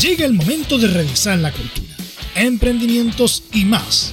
[0.00, 1.94] Llega el momento de revisar la cultura,
[2.36, 4.12] emprendimientos y más.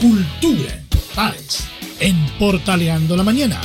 [0.00, 1.64] Cultura en Portales,
[2.00, 3.60] en Portaleando la Mañana,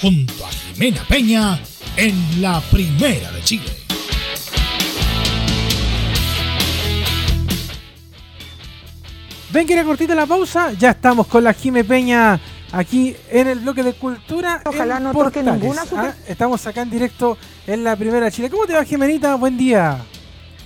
[0.00, 1.60] junto a Jimena Peña,
[1.96, 3.72] en la Primera de Chile.
[9.52, 12.38] Ven que era cortita la pausa, ya estamos con la Jime Peña
[12.72, 14.60] aquí en el bloque de cultura.
[14.66, 15.86] Ojalá en no toque Portales, ninguna ¿ah?
[15.86, 18.50] super- Estamos acá en directo en la primera de Chile.
[18.50, 19.36] ¿Cómo te va, Jimenita?
[19.36, 20.04] Buen día.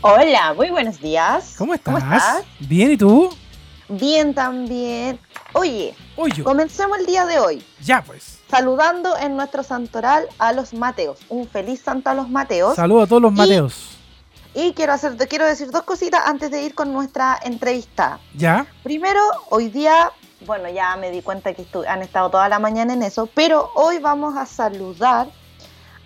[0.02, 1.54] Hola, muy buenos días.
[1.58, 2.02] ¿Cómo estás?
[2.02, 2.42] estás?
[2.60, 3.30] Bien, ¿y tú?
[3.88, 5.18] Bien también.
[5.52, 8.38] Oye, Oye, comencemos el día de hoy ya pues.
[8.48, 11.18] saludando en nuestro santoral a los Mateos.
[11.28, 12.76] Un feliz santo a los Mateos.
[12.76, 13.96] Saludos a todos los Y- Mateos.
[14.54, 18.20] y quiero hacer, quiero decir dos cositas antes de ir con nuestra entrevista.
[18.34, 18.66] ¿Ya?
[18.84, 20.12] Primero, hoy día,
[20.46, 23.98] bueno, ya me di cuenta que han estado toda la mañana en eso, pero hoy
[23.98, 25.28] vamos a saludar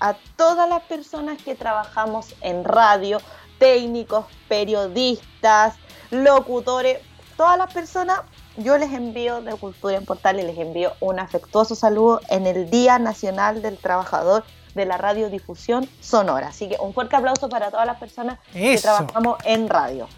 [0.00, 3.18] a todas las personas que trabajamos en radio,
[3.64, 5.74] técnicos, periodistas,
[6.10, 6.98] locutores,
[7.38, 8.20] todas las personas.
[8.58, 12.98] Yo les envío de Cultura en Portales, les envío un afectuoso saludo en el Día
[12.98, 14.44] Nacional del Trabajador
[14.74, 16.48] de la Radiodifusión Sonora.
[16.48, 20.08] Así que un fuerte aplauso para todas las personas que trabajamos en radio.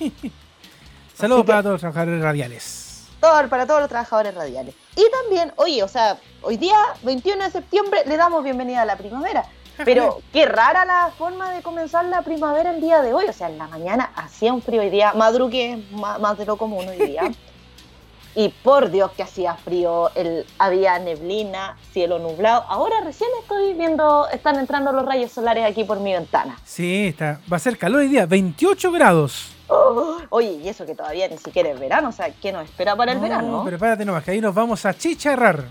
[1.14, 3.04] Saludos Así que- para todos los trabajadores radiales.
[3.20, 4.74] todo, para todos los trabajadores radiales.
[4.96, 8.96] Y también, oye, o sea, hoy día, 21 de septiembre, le damos bienvenida a la
[8.96, 9.44] primavera.
[9.84, 13.26] Pero qué rara la forma de comenzar la primavera el día de hoy.
[13.28, 16.56] O sea, en la mañana hacía un frío hoy día, madrugué más, más de lo
[16.56, 17.22] común hoy día.
[18.34, 22.64] y por Dios que hacía frío, el, había neblina, cielo nublado.
[22.68, 26.58] Ahora recién estoy viendo, están entrando los rayos solares aquí por mi ventana.
[26.64, 27.40] Sí, está.
[27.50, 29.50] va a ser calor hoy día, 28 grados.
[29.68, 32.94] Oh, oye, y eso que todavía ni siquiera es verano, o sea, ¿qué nos espera
[32.96, 33.64] para el No, verano?
[33.64, 35.64] Prepárate nomás, que ahí nos vamos a chicharrar.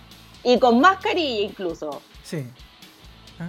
[0.43, 2.01] Y con mascarilla incluso.
[2.23, 2.45] Sí.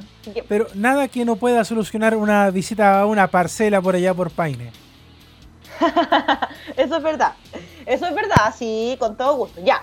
[0.00, 0.30] ¿Ah?
[0.48, 4.72] Pero nada que no pueda solucionar una visita a una parcela por allá por Paine.
[6.76, 7.32] Eso es verdad.
[7.86, 9.60] Eso es verdad, sí, con todo gusto.
[9.62, 9.82] Ya.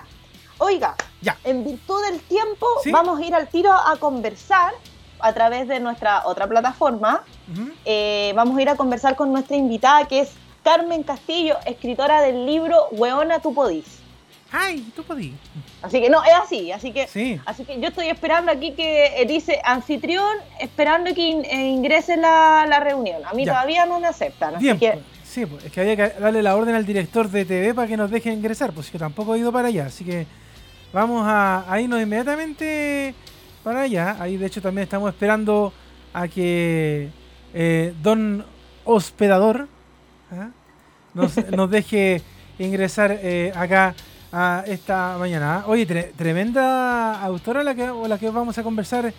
[0.58, 1.36] Oiga, Ya.
[1.44, 2.90] en virtud del tiempo, ¿Sí?
[2.92, 4.72] vamos a ir al tiro a conversar
[5.20, 7.22] a través de nuestra otra plataforma.
[7.84, 10.32] Eh, vamos a ir a conversar con nuestra invitada, que es
[10.64, 14.01] Carmen Castillo, escritora del libro Hueona, tú podís.
[14.54, 15.34] Ay, tú podías.
[15.80, 16.70] Así que no, es así.
[16.72, 17.40] Así que, Sí.
[17.46, 20.28] así que yo estoy esperando aquí que eh, dice anfitrión,
[20.60, 23.22] esperando que in- eh, ingrese la, la reunión.
[23.24, 23.52] A mí Ya.
[23.52, 24.54] todavía no me aceptan.
[24.56, 27.30] Así Bien, que, pues, sí, pues, es que había que darle la orden al director
[27.30, 30.04] de TV para que nos deje ingresar, pues yo tampoco he ido para allá, así
[30.04, 30.26] que
[30.92, 33.14] vamos a, a irnos inmediatamente
[33.64, 34.16] para allá.
[34.20, 35.72] Ahí de hecho también estamos esperando
[36.12, 37.08] a que
[37.54, 38.44] eh, don
[38.84, 39.66] hospedador
[40.30, 40.48] ¿ah?
[41.14, 42.20] nos, nos deje
[42.58, 43.18] ingresar
[43.54, 43.94] acá
[44.32, 45.64] a esta mañana.
[45.66, 49.12] Oye, tre- tremenda autora la que, o la que vamos a conversar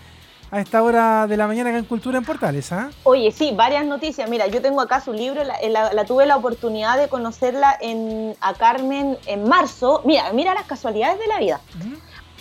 [0.51, 2.89] a esta hora de la mañana acá en Cultura en Portales, ¿ah?
[3.03, 4.29] Oye, sí, varias noticias.
[4.29, 8.35] Mira, yo tengo acá su libro, la, la- la tuve la oportunidad de conocerla en,
[8.39, 10.01] a Carmen en marzo.
[10.05, 11.59] Mira, mira las casualidades de la vida.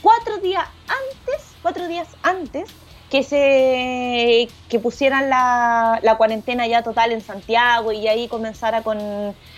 [0.02, 2.70] Cuatro días antes, cuatro días antes
[3.12, 8.98] que se que pusieran la, la cuarentena ya total en Santiago y ahí comenzara con,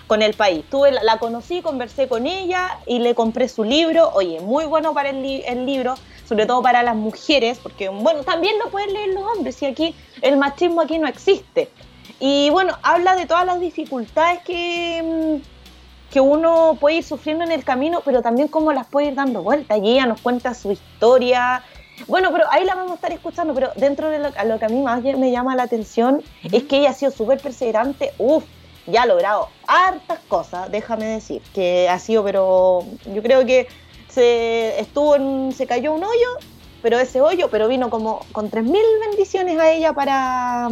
[0.08, 0.64] con el país.
[0.68, 4.10] Tuve, la, conocí, conversé con ella y le compré su libro.
[4.12, 5.94] Oye, muy bueno para el, li- el libro,
[6.28, 9.94] sobre todo para las mujeres, porque bueno, también lo pueden leer los hombres, y aquí
[10.20, 11.70] el machismo aquí no existe.
[12.18, 17.52] Y bueno, habla de todas las dificultades que, mm, que uno puede ir sufriendo en
[17.52, 19.76] el camino, pero también cómo las puede ir dando vuelta.
[19.76, 21.62] Ella nos cuenta su historia.
[22.06, 24.64] Bueno, pero ahí la vamos a estar escuchando, pero dentro de lo, a lo que
[24.64, 28.12] a mí más me llama la atención es que ella ha sido súper perseverante.
[28.18, 28.44] Uf,
[28.86, 33.68] ya ha logrado hartas cosas, déjame decir, que ha sido, pero yo creo que
[34.08, 36.28] se estuvo en, se cayó un hoyo,
[36.82, 38.74] pero ese hoyo, pero vino como con 3.000
[39.08, 40.68] bendiciones a ella para,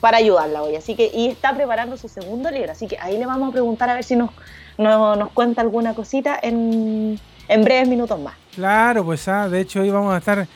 [0.00, 0.76] para ayudarla hoy.
[0.76, 3.90] Así que, y está preparando su segundo libro, así que ahí le vamos a preguntar
[3.90, 4.30] a ver si nos,
[4.78, 8.41] nos, nos cuenta alguna cosita en, en breves minutos más.
[8.54, 10.46] Claro, pues ah, de hecho hoy vamos a estar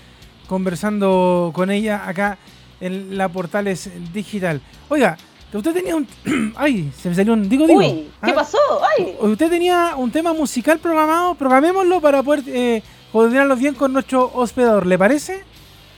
[0.48, 2.38] conversando con ella acá
[2.80, 4.60] en la Portales Digital.
[4.88, 5.16] Oiga,
[5.52, 6.06] usted tenía un...
[6.56, 7.48] Ay, se me salió un...
[7.48, 7.78] Digo, digo.
[7.78, 8.58] Uy, ¿qué ah, pasó?
[8.98, 12.82] Ay, Usted tenía un tema musical programado, programémoslo para poder eh,
[13.12, 15.44] coordinarlo bien con nuestro hospedador, ¿le parece?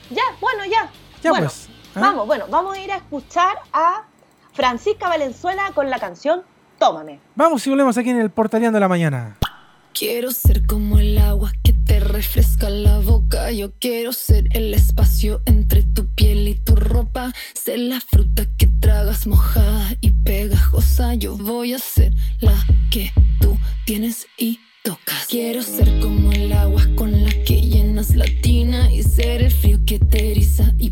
[0.09, 0.89] ya, bueno, ya.
[1.21, 1.69] Ya Bueno, pues.
[1.95, 1.99] ¿ah?
[1.99, 4.03] Vamos, bueno, vamos a ir a escuchar a
[4.53, 6.43] Francisca Valenzuela con la canción
[6.79, 7.19] Tómame.
[7.35, 9.35] Vamos y volvemos aquí en el Portaleando de la Mañana.
[9.99, 13.51] Quiero ser como el agua que te refresca la boca.
[13.51, 17.33] Yo quiero ser el espacio entre tu piel y tu ropa.
[17.53, 21.15] Ser la fruta que tragas mojada y pegajosa.
[21.15, 22.55] Yo voy a ser la
[22.89, 23.11] que
[23.41, 25.25] tú tienes y tocas.
[25.27, 29.79] Quiero ser como el agua con la que llenas la tina y ser el frío
[29.85, 30.88] que te eriza y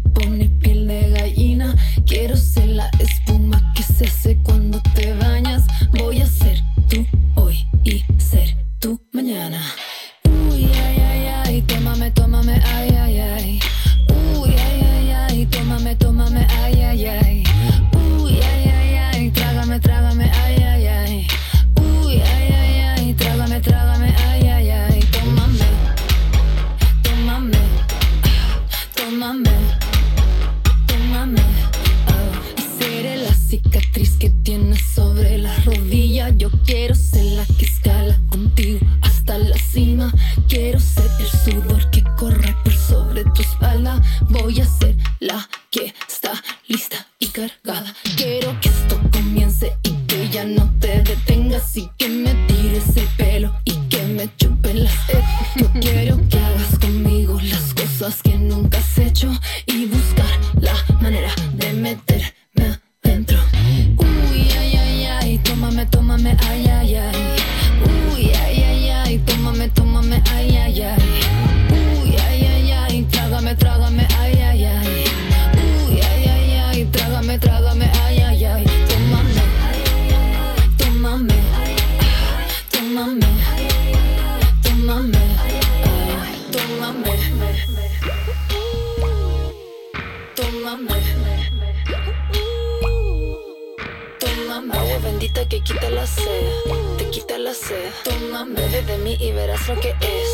[97.18, 97.92] quita la sed.
[98.04, 100.32] Tómame, bebe de mí y verás lo que es.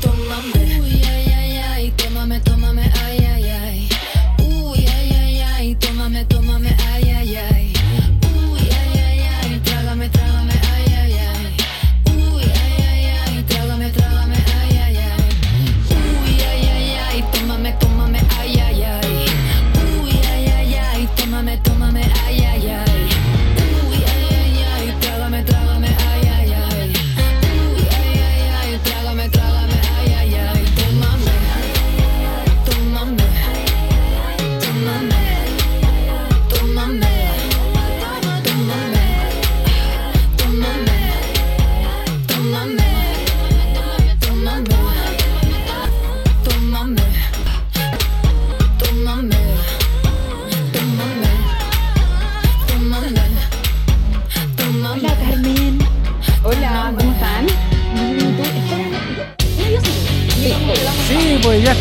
[0.00, 3.59] Tómame, uy, ay, ay, ay, tómame, tómame, ay, ay, ay.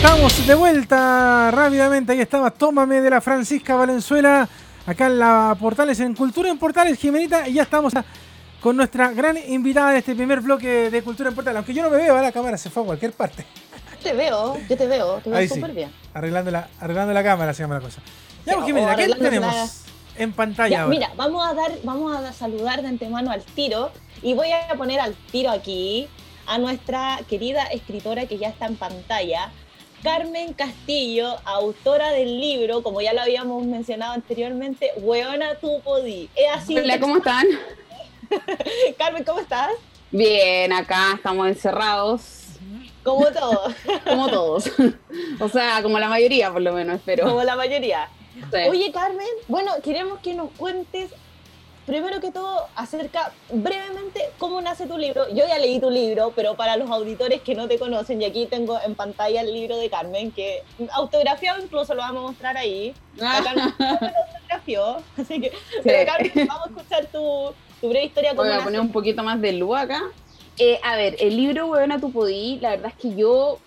[0.01, 2.13] Estamos de vuelta rápidamente.
[2.13, 4.47] Ahí estaba Tómame de la Francisca Valenzuela.
[4.85, 7.49] Acá en la Portales, en Cultura en Portales, Jimenita.
[7.49, 7.91] Y ya estamos
[8.61, 11.57] con nuestra gran invitada de este primer bloque de Cultura en Portales.
[11.57, 12.21] Aunque yo no me veo, ¿eh?
[12.21, 13.45] la cámara se fue a cualquier parte.
[14.01, 15.49] Te veo, yo te veo, te veo sí.
[15.49, 15.91] súper bien.
[16.13, 18.01] Arreglando la, arreglando la cámara se llama la cosa.
[18.45, 19.83] Ya, Jimenita, ¿qué tenemos
[20.15, 20.95] en pantalla Ya, ahora?
[20.95, 23.91] mira, vamos a dar, vamos a saludar de antemano al tiro
[24.21, 26.07] y voy a poner al tiro aquí
[26.47, 29.51] a nuestra querida escritora que ya está en pantalla,
[30.03, 36.29] Carmen Castillo, autora del libro, como ya lo habíamos mencionado anteriormente, Weona tu podí.
[36.69, 37.45] Hola, ¿cómo están?
[38.97, 39.71] Carmen, ¿cómo estás?
[40.11, 42.21] Bien, acá estamos encerrados,
[43.03, 43.63] Como todo,
[44.05, 44.71] como todos.
[45.39, 47.25] o sea, como la mayoría, por lo menos, espero.
[47.27, 48.09] como la mayoría.
[48.35, 48.69] Sí.
[48.69, 51.11] Oye, Carmen, bueno, queremos que nos cuentes,
[51.89, 55.27] primero que todo, acerca brevemente cómo nace tu libro.
[55.29, 58.45] Yo ya leí tu libro, pero para los auditores que no te conocen, y aquí
[58.45, 62.93] tengo en pantalla el libro de Carmen, que autografiado incluso lo vamos a mostrar ahí.
[63.15, 65.51] La Carmen no me lo autografió, así que,
[65.83, 68.33] pero Carmen, vamos a escuchar tu, tu breve historia.
[68.33, 70.03] Voy a poner un poquito más de luz acá.
[70.59, 73.57] Eh, a ver, el libro Huevona tu podí, la verdad es que yo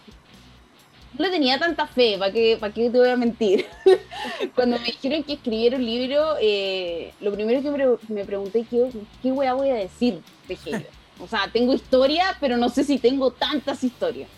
[1.19, 3.67] no tenía tanta fe, ¿para qué, para qué te voy a mentir?
[4.55, 8.91] Cuando me dijeron que escribiera un libro, eh, lo primero que me, me pregunté, ¿qué,
[9.23, 10.21] qué hueá voy a decir?
[10.49, 10.79] Dije yo.
[11.21, 14.29] O sea, tengo historia, pero no sé si tengo tantas historias.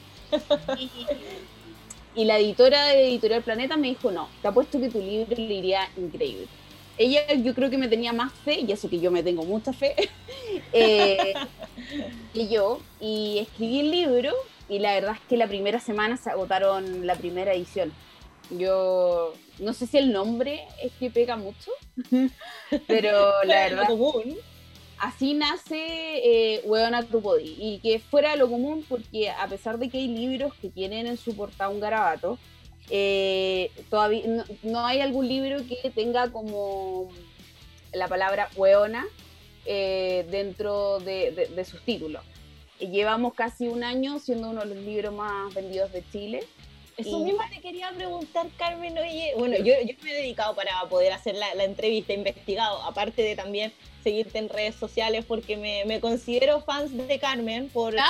[0.78, 0.90] Y,
[2.20, 5.54] y la editora de Editorial Planeta me dijo, no, te apuesto que tu libro le
[5.54, 6.46] iría increíble.
[6.96, 9.72] Ella yo creo que me tenía más fe, y eso que yo me tengo mucha
[9.72, 9.94] fe,
[10.72, 11.34] eh,
[12.32, 14.32] que yo, y escribí el libro,
[14.68, 17.92] y la verdad es que la primera semana se agotaron la primera edición.
[18.50, 21.70] Yo no sé si el nombre es que pega mucho,
[22.86, 24.36] pero la verdad común.
[24.98, 27.56] así nace eh, Hueona tu Podí.
[27.58, 31.06] Y que fuera de lo común, porque a pesar de que hay libros que tienen
[31.06, 32.38] en su portada un garabato,
[32.90, 37.08] eh, todavía no, no hay algún libro que tenga como
[37.94, 39.06] la palabra Hueona
[39.64, 42.22] eh, dentro de, de- de sus títulos.
[42.80, 46.44] Llevamos casi un año siendo uno de los libros más vendidos de Chile.
[46.96, 48.96] Eso Y- mismo te quería preguntar, Carmen.
[48.98, 52.82] Oye, bueno, yo, yo me he dedicado para poder hacer la, la entrevista, he investigado,
[52.82, 57.98] aparte de también seguirte en redes sociales, porque me, me considero fans de Carmen por,
[57.98, 58.06] Ah.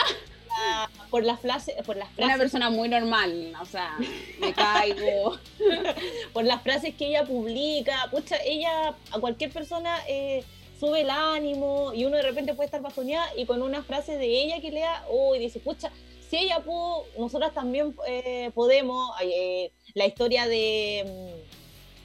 [0.49, 3.97] la- por, las frases, por las Una frases, persona muy normal, o sea,
[4.39, 5.39] me caigo.
[6.33, 8.09] por las frases que ella publica.
[8.11, 10.45] Pucha, ella a cualquier persona eh,
[10.85, 14.27] sube el ánimo y uno de repente puede estar bajoneada y con una frase de
[14.27, 15.91] ella que lea, uy, dice, pucha,
[16.29, 19.11] si ella pudo, nosotras también eh, podemos.
[19.23, 21.05] Eh, la historia de,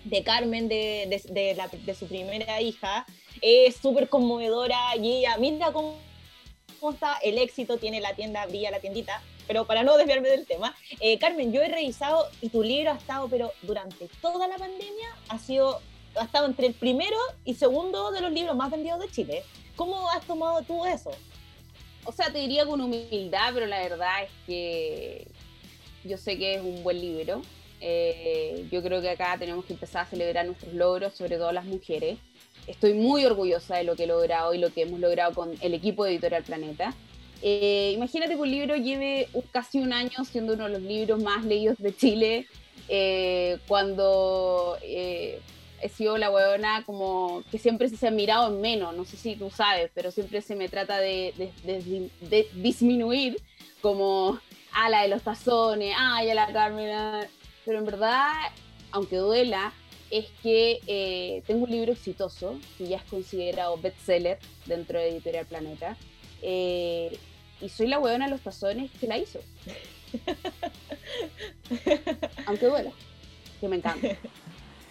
[0.06, 3.06] mm, de Carmen, de, de su primera hija,
[3.42, 5.96] es súper conmovedora y ella, mira cómo,
[6.80, 9.22] cómo está el éxito, tiene la tienda, brilla la tiendita.
[9.48, 12.96] Pero para no desviarme del tema, eh, Carmen, yo he revisado y tu libro ha
[12.96, 15.82] estado, pero durante toda la pandemia ha sido,
[16.16, 19.44] ha estado entre el primero y segundo de los libros más vendidos de Chile.
[19.76, 21.12] ¿Cómo has tomado tú eso?
[22.06, 25.28] O sea, te diría con humildad, pero la verdad es que
[26.04, 27.42] yo sé que es un buen libro.
[27.82, 31.66] Eh, yo creo que acá tenemos que empezar a celebrar nuestros logros, sobre todo las
[31.66, 32.18] mujeres.
[32.68, 35.74] Estoy muy orgullosa de lo que he logrado y lo que hemos logrado con el
[35.74, 36.94] equipo de Editorial Planeta.
[37.42, 41.46] Eh, imagínate que un libro lleve casi un año siendo uno de los libros más
[41.46, 42.48] leídos de Chile,
[42.90, 44.78] eh, cuando
[45.82, 49.36] he sido la huevona como que siempre se ha mirado en menos, no sé si
[49.36, 53.42] tú sabes, pero siempre se me trata de, de, de, de disminuir
[53.82, 54.40] como
[54.72, 57.28] a ah, la de los tazones, ah, ya la Carmen,
[57.66, 58.34] pero en verdad,
[58.92, 59.74] aunque duela,
[60.12, 65.46] es que eh, tengo un libro exitoso, que ya es considerado bestseller dentro de Editorial
[65.46, 65.98] Planeta,
[66.42, 67.18] eh,
[67.62, 69.40] y soy la huevona de los tazones que la hizo.
[72.46, 72.92] Aunque duela,
[73.60, 74.08] que me encanta.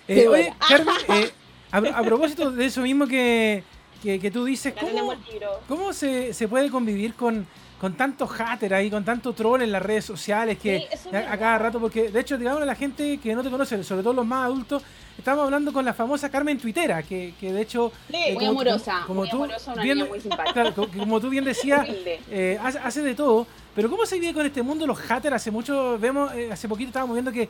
[0.08, 1.30] Eh, oye, Carmen, eh,
[1.70, 3.62] a, a, propósito de eso mismo que,
[4.02, 5.14] que, que tú dices, ¿cómo,
[5.68, 7.46] cómo se, se, puede convivir con,
[7.80, 11.38] con tanto hater ahí, con tanto troll en las redes sociales que sí, a, a,
[11.38, 11.80] cada rato?
[11.80, 14.46] Porque de hecho, digamos a la gente que no te conoce, sobre todo los más
[14.46, 14.82] adultos,
[15.18, 17.92] estamos hablando con la famosa Carmen Twittera, que, que de hecho...
[18.08, 20.52] Sí, eh, muy como, amorosa, como, muy tú, amorosa, una bien, niña muy simpática.
[20.58, 21.86] Claro, como, como, tú bien decías,
[22.30, 25.36] eh, hace, hace, de todo, pero ¿cómo se vive con este mundo los haters?
[25.36, 27.48] Hace mucho, vemos, eh, hace poquito estábamos viendo que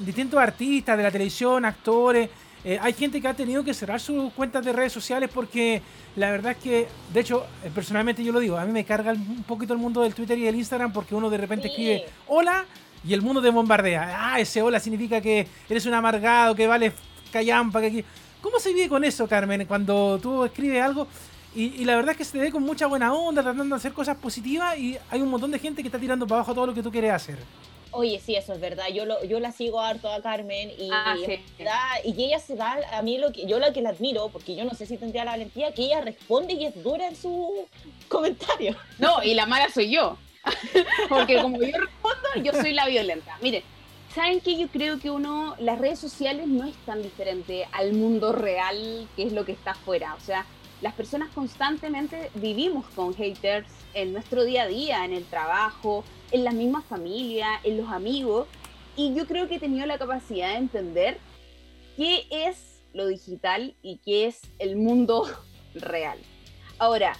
[0.00, 2.28] distintos artistas de la televisión, actores,
[2.64, 5.80] eh, hay gente que ha tenido que cerrar sus cuentas de redes sociales porque
[6.16, 9.12] la verdad es que, de hecho, eh, personalmente yo lo digo, a mí me carga
[9.12, 11.70] un poquito el mundo del Twitter y del Instagram porque uno de repente sí.
[11.70, 12.64] escribe hola
[13.04, 14.32] y el mundo te bombardea.
[14.32, 16.92] Ah, ese hola significa que eres un amargado, que vale
[17.32, 18.04] callampa, que...
[18.40, 21.08] ¿Cómo se vive con eso, Carmen, cuando tú escribes algo?
[21.54, 23.78] Y, y, la verdad es que se te ve con mucha buena onda, tratando de
[23.78, 26.66] hacer cosas positivas y hay un montón de gente que está tirando para abajo todo
[26.66, 27.38] lo que tú quieres hacer.
[27.90, 28.88] Oye, sí, eso es verdad.
[28.92, 31.40] Yo lo, yo la sigo harto a Carmen y, ah, sí.
[32.04, 34.64] y ella se da a mí lo que yo la que la admiro, porque yo
[34.64, 37.66] no sé si tendría la valentía, que ella responde y es dura en su
[38.08, 38.76] comentario.
[38.98, 40.18] No, y la mala soy yo.
[41.08, 43.36] porque como yo respondo, yo soy la violenta.
[43.40, 43.62] Mire,
[44.14, 48.32] ¿saben que Yo creo que uno, las redes sociales no es tan diferente al mundo
[48.32, 50.14] real que es lo que está afuera.
[50.14, 50.46] O sea,
[50.80, 56.44] las personas constantemente vivimos con haters en nuestro día a día, en el trabajo, en
[56.44, 58.46] la misma familia, en los amigos,
[58.96, 61.18] y yo creo que he tenido la capacidad de entender
[61.96, 65.26] qué es lo digital y qué es el mundo
[65.74, 66.18] real.
[66.78, 67.16] Ahora,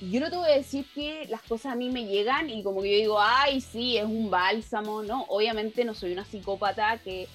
[0.00, 2.82] yo no te voy a decir que las cosas a mí me llegan y como
[2.82, 7.28] que yo digo, ay, sí, es un bálsamo, no, obviamente no soy una psicópata que,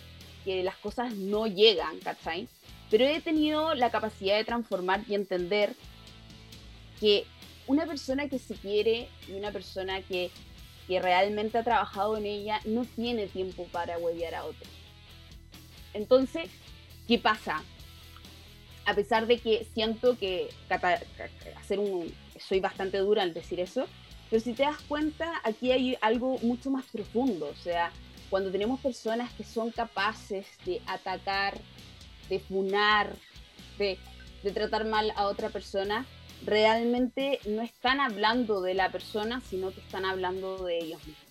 [0.44, 2.48] que las cosas no llegan, ¿cachai?
[2.90, 5.76] Pero he tenido la capacidad de transformar y entender
[7.00, 7.26] que
[7.68, 10.32] una persona que se quiere y una persona que
[10.88, 14.70] que realmente ha trabajado en ella no tiene tiempo para huevear a otros.
[15.94, 16.50] Entonces,
[17.08, 17.62] ¿qué pasa?
[18.86, 20.50] A pesar de que siento que
[21.58, 23.86] hacer un, soy bastante dura al decir eso,
[24.30, 27.48] pero si te das cuenta, aquí hay algo mucho más profundo.
[27.48, 27.92] O sea,
[28.30, 31.58] cuando tenemos personas que son capaces de atacar,
[32.30, 33.16] de funar,
[33.78, 33.98] de,
[34.44, 36.06] de tratar mal a otra persona,
[36.46, 41.28] realmente no están hablando de la persona, sino que están hablando de ellos mismos.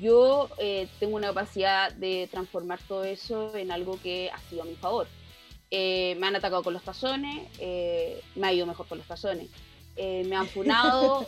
[0.00, 4.66] Yo eh, tengo una capacidad de transformar todo eso en algo que ha sido a
[4.66, 5.06] mi favor.
[5.70, 9.48] Eh, me han atacado con los tazones, eh, me ha ido mejor con los tazones.
[9.96, 11.26] Me han funado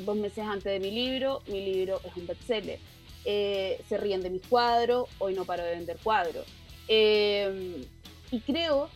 [0.00, 2.80] dos meses antes de mi libro, mi libro es un bestseller.
[3.24, 6.46] se ríen de mis cuadros, hoy no paro de vender cuadros.
[6.88, 8.88] Y creo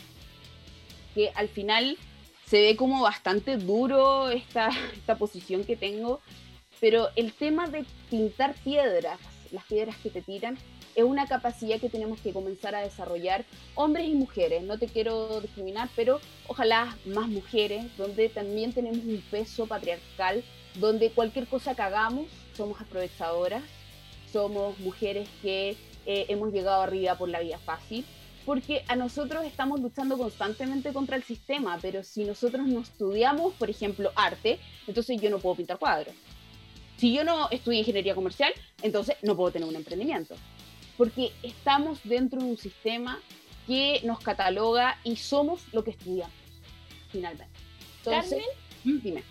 [1.14, 1.98] que al final
[2.46, 6.20] se ve como bastante duro esta, esta posición que tengo,
[6.80, 9.18] pero el tema de pintar piedras,
[9.52, 10.58] las piedras que te tiran,
[10.94, 13.44] es una capacidad que tenemos que comenzar a desarrollar
[13.74, 14.62] hombres y mujeres.
[14.62, 20.42] No te quiero discriminar, pero ojalá más mujeres, donde también tenemos un peso patriarcal,
[20.74, 23.62] donde cualquier cosa que hagamos somos aprovechadoras,
[24.32, 25.76] somos mujeres que
[26.12, 28.04] eh, hemos llegado arriba por la vía fácil
[28.44, 33.70] porque a nosotros estamos luchando constantemente contra el sistema, pero si nosotros no estudiamos, por
[33.70, 36.12] ejemplo, arte, entonces yo no puedo pintar cuadros.
[36.96, 38.52] Si yo no estudio ingeniería comercial,
[38.82, 40.34] entonces no puedo tener un emprendimiento.
[40.96, 43.20] Porque estamos dentro de un sistema
[43.68, 46.34] que nos cataloga y somos lo que estudiamos,
[47.12, 47.46] finalmente.
[47.98, 48.42] Entonces,
[48.82, 49.22] Carmen, dime.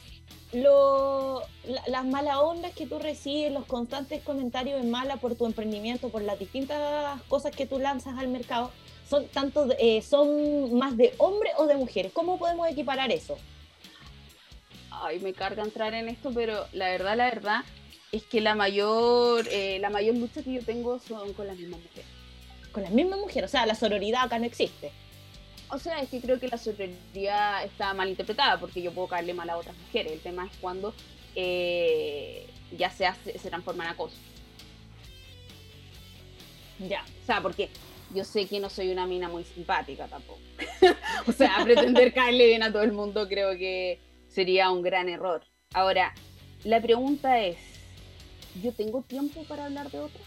[0.54, 1.44] Lo,
[1.88, 6.22] las malas ondas que tú recibes, los constantes comentarios en mala por tu emprendimiento, por
[6.22, 8.72] las distintas cosas que tú lanzas al mercado,
[9.08, 12.12] son tanto eh, son más de hombres o de mujeres.
[12.14, 13.38] ¿Cómo podemos equiparar eso?
[14.92, 17.64] Ay, me carga entrar en esto, pero la verdad, la verdad
[18.12, 21.80] es que la mayor, eh, la mayor lucha que yo tengo son con las mismas
[21.80, 22.10] mujeres.
[22.72, 24.92] Con las mismas mujeres, o sea, la sororidad acá no existe.
[25.72, 29.34] O sea, es que creo que la sororidad está mal interpretada porque yo puedo caerle
[29.34, 30.14] mal a otras mujeres.
[30.14, 30.94] El tema es cuando
[31.36, 32.48] eh,
[32.78, 34.18] ya se, hace, se transforma en acoso.
[36.80, 37.04] Ya.
[37.24, 37.70] O sea, porque
[38.16, 40.40] yo sé que no soy una mina muy simpática tampoco.
[41.28, 45.44] o sea, pretender caerle bien a todo el mundo creo que sería un gran error.
[45.74, 46.14] Ahora,
[46.64, 47.58] la pregunta es,
[48.64, 50.22] ¿yo tengo tiempo para hablar de otra?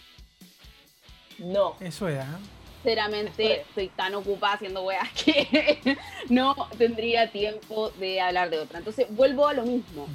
[1.39, 1.77] No.
[1.81, 2.62] Eso es, ¿eh?
[2.83, 5.97] Sinceramente estoy tan ocupada haciendo weas que
[6.29, 8.79] no tendría tiempo de hablar de otra.
[8.79, 10.07] Entonces vuelvo a lo mismo.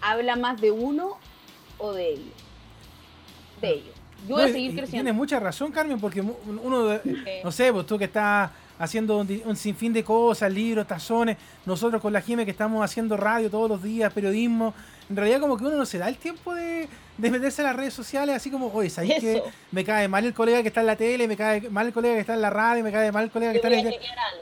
[0.00, 1.18] ¿Habla más de uno
[1.78, 2.34] o de ellos?
[3.60, 3.94] De ellos.
[4.26, 4.90] Yo voy a seguir creciendo.
[4.90, 7.00] Tienes mucha razón, Carmen, porque uno,
[7.44, 12.12] no sé, pues tú que estás haciendo un, sinfín de cosas, libros, tazones, nosotros con
[12.12, 14.74] la Jime que estamos haciendo radio todos los días, periodismo,
[15.08, 17.94] en realidad como que uno no se da el tiempo de, meterse en las redes
[17.94, 20.96] sociales así como, oye, ¿sabes que Me cae mal el colega que está en la
[20.96, 23.30] tele, me cae mal el colega que está en la radio, me cae mal el
[23.30, 23.92] colega que está en la...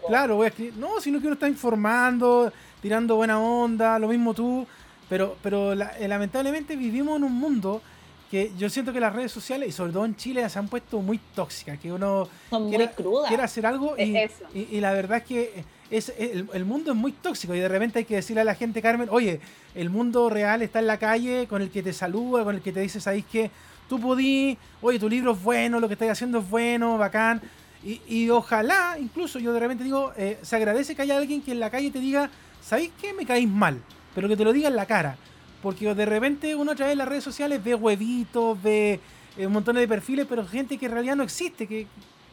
[0.07, 0.77] Claro, voy a escribir.
[0.77, 4.67] No, sino que uno está informando, tirando buena onda, lo mismo tú,
[5.09, 7.83] pero, pero eh, lamentablemente vivimos en un mundo
[8.31, 11.01] que yo siento que las redes sociales, y sobre todo en Chile, se han puesto
[11.01, 12.29] muy tóxicas, que uno
[12.69, 12.91] quiere,
[13.43, 14.19] hacer algo y,
[14.55, 18.05] y, la verdad es que es, el, mundo es muy tóxico y de repente hay
[18.05, 19.41] que decirle a la gente, Carmen, oye,
[19.75, 22.73] el mundo real está en la calle con el que te saluda, con el que
[22.73, 23.51] te dice, ¿sabéis que
[23.89, 27.41] tú podís, oye, tu libro es bueno, lo que estás haciendo es bueno, bacán?
[27.87, 31.61] Y, ojalá, incluso yo de repente digo, eh, se agradece que haya alguien que en
[31.61, 32.31] la calle te diga,
[32.63, 33.13] ¿sabéis qué?
[33.13, 33.79] Me caéis mal,
[34.15, 35.19] pero que te lo diga en la cara.
[35.63, 39.01] Porque de repente uno a través de las redes sociales ve huevitos, ve
[39.37, 41.87] eh, un montón de perfiles, pero gente que en realidad no existe, que,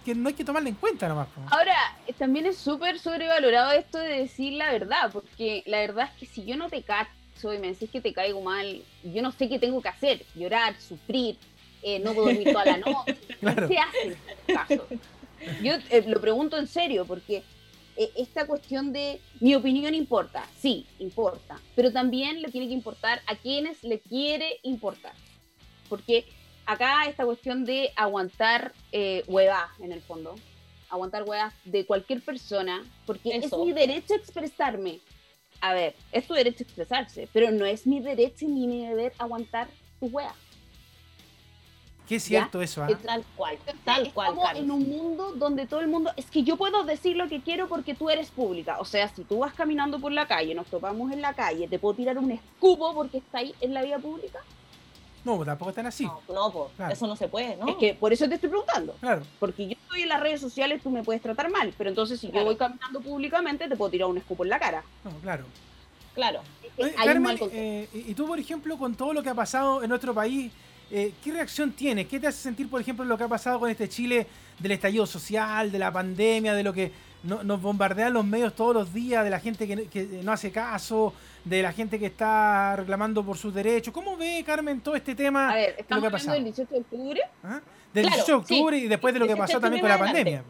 [0.03, 1.27] que no hay que tomarla en cuenta nomás.
[1.49, 1.75] Ahora,
[2.17, 6.45] también es súper sobrevalorado esto de decir la verdad, porque la verdad es que si
[6.45, 9.59] yo no te cacho y me decís que te caigo mal, yo no sé qué
[9.59, 11.37] tengo que hacer, llorar, sufrir,
[11.83, 13.17] eh, no puedo dormir toda la noche.
[13.67, 14.87] ¿Qué haces caso?
[15.63, 17.43] Yo eh, lo pregunto en serio, porque
[17.97, 23.21] eh, esta cuestión de mi opinión importa, sí, importa, pero también le tiene que importar
[23.27, 25.13] a quienes le quiere importar.
[25.89, 26.25] Porque
[26.71, 29.23] acá esta cuestión de aguantar eh,
[29.79, 30.35] en el fondo,
[30.89, 34.99] aguantar huevas de cualquier persona, porque es mi derecho a expresarme.
[35.59, 39.13] A ver, es tu derecho a expresarse, pero no es mi derecho ni mi deber
[39.19, 39.67] aguantar
[39.99, 40.35] tu huevas.
[42.07, 42.89] Qué cierto eso, ¿ah?
[43.05, 44.33] Tal cual, tal cual.
[44.33, 47.41] Estamos en un mundo donde todo el mundo, es que yo puedo decir lo que
[47.41, 48.79] quiero porque tú eres pública.
[48.79, 51.79] O sea, si tú vas caminando por la calle, nos topamos en la calle, te
[51.79, 54.39] puedo tirar un escupo porque está ahí en la vía pública.
[55.23, 56.05] No, pues tampoco están así.
[56.05, 57.67] No, no pues, eso no se puede, ¿no?
[57.67, 58.93] Es que por eso te estoy preguntando.
[58.99, 59.21] Claro.
[59.39, 62.31] Porque yo estoy en las redes sociales, tú me puedes tratar mal, pero entonces si
[62.31, 64.83] yo voy caminando públicamente, te puedo tirar un escupo en la cara.
[65.03, 65.45] No, claro.
[66.13, 66.41] Claro.
[66.77, 70.51] Eh, y tú, por ejemplo, con todo lo que ha pasado en nuestro país,
[70.89, 72.07] eh, ¿qué reacción tienes?
[72.07, 74.27] ¿Qué te hace sentir, por ejemplo, lo que ha pasado con este Chile
[74.59, 76.91] del estallido social, de la pandemia, de lo que
[77.23, 81.61] nos bombardean los medios todos los días, de la gente que, no hace caso, de
[81.61, 83.93] la gente que está reclamando por sus derechos?
[83.93, 85.51] ¿Cómo ve, Carmen, todo este tema?
[85.51, 87.21] A ver, ¿estamos hablando del 18 de octubre?
[87.43, 87.61] ¿Ah?
[87.93, 90.43] Del 18 de octubre y después de lo que pasó también con la pandemia.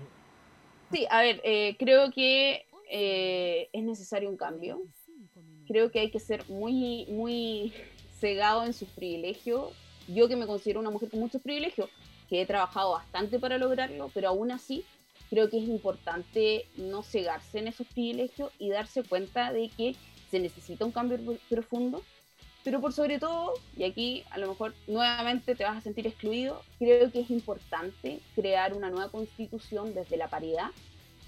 [0.92, 4.82] Sí, a ver, eh, creo que eh, es necesario un cambio.
[5.68, 7.74] Creo que hay que ser muy, muy
[8.20, 9.74] cegado en sus privilegios
[10.08, 11.90] yo que me considero una mujer con muchos privilegios,
[12.30, 14.84] que he trabajado bastante para lograrlo, pero aún así
[15.30, 19.96] creo que es importante no cegarse en esos privilegios y darse cuenta de que
[20.32, 22.02] se necesita un cambio profundo,
[22.63, 26.62] pero por sobre todo, y aquí a lo mejor nuevamente te vas a sentir excluido,
[26.80, 30.70] creo que es importante crear una nueva constitución desde la paridad,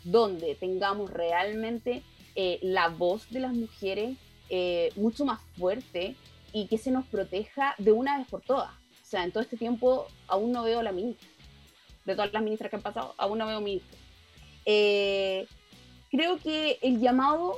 [0.03, 2.03] donde tengamos realmente
[2.35, 4.17] eh, la voz de las mujeres
[4.49, 6.15] eh, mucho más fuerte
[6.51, 8.71] y que se nos proteja de una vez por todas.
[8.71, 11.27] O sea, en todo este tiempo aún no veo la ministra.
[12.05, 13.97] De todas las ministras que han pasado, aún no veo ministra.
[14.65, 15.47] Eh,
[16.11, 17.55] creo que el llamado,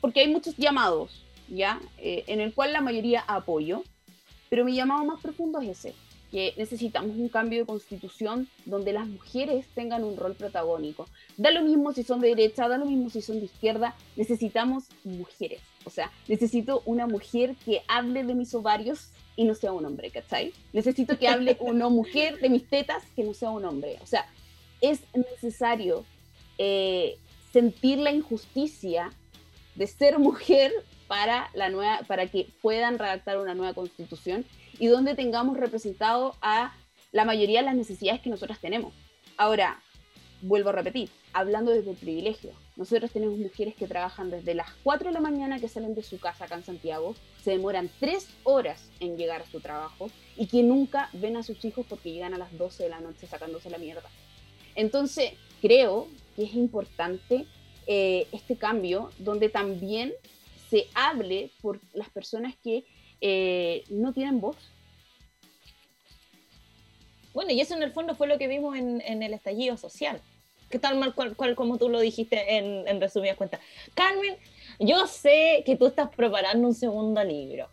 [0.00, 1.80] porque hay muchos llamados, ¿ya?
[1.98, 3.82] Eh, en el cual la mayoría apoyo,
[4.48, 5.94] pero mi llamado más profundo es ese,
[6.30, 11.06] que necesitamos un cambio de constitución donde las mujeres tengan un rol protagónico.
[11.36, 14.84] Da lo mismo si son de derecha, da lo mismo si son de izquierda, necesitamos
[15.04, 15.60] mujeres.
[15.84, 20.10] O sea, necesito una mujer que hable de mis ovarios y no sea un hombre,
[20.10, 20.52] ¿cachai?
[20.72, 23.98] Necesito que hable una mujer de mis tetas que no sea un hombre.
[24.02, 24.26] O sea,
[24.80, 26.04] es necesario
[26.58, 27.18] eh,
[27.52, 29.12] sentir la injusticia
[29.76, 30.72] de ser mujer
[31.06, 34.44] para, la nueva, para que puedan redactar una nueva constitución
[34.78, 36.74] y donde tengamos representado a
[37.12, 38.92] la mayoría de las necesidades que nosotros tenemos.
[39.36, 39.80] Ahora,
[40.42, 42.52] vuelvo a repetir, hablando desde el privilegio.
[42.76, 46.18] Nosotros tenemos mujeres que trabajan desde las 4 de la mañana que salen de su
[46.18, 50.62] casa acá en Santiago, se demoran 3 horas en llegar a su trabajo y que
[50.62, 53.78] nunca ven a sus hijos porque llegan a las 12 de la noche sacándose la
[53.78, 54.08] mierda.
[54.74, 57.46] Entonces, creo que es importante
[57.86, 60.12] eh, este cambio donde también
[60.70, 62.84] se hable por las personas que
[63.20, 64.56] eh, no tienen voz.
[67.32, 70.20] Bueno, y eso en el fondo fue lo que vimos en, en el estallido social
[70.70, 73.60] que tal mal cual, cual, como tú lo dijiste en, en resumidas cuentas.
[73.94, 74.36] Carmen,
[74.78, 77.68] yo sé que tú estás preparando un segundo libro.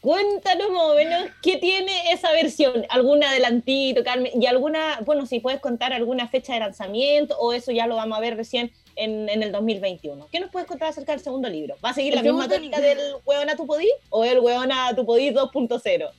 [0.00, 5.40] Cuéntanos más o menos qué tiene esa versión, algún adelantito, Carmen, y alguna, bueno, si
[5.40, 9.28] puedes contar alguna fecha de lanzamiento o eso ya lo vamos a ver recién en,
[9.28, 10.28] en el 2021.
[10.30, 11.76] ¿Qué nos puedes contar acerca del segundo libro?
[11.84, 15.30] ¿Va a seguir la misma tónica del Hueona Tu Podí o el Hueona Tu Podí
[15.30, 16.10] 2.0?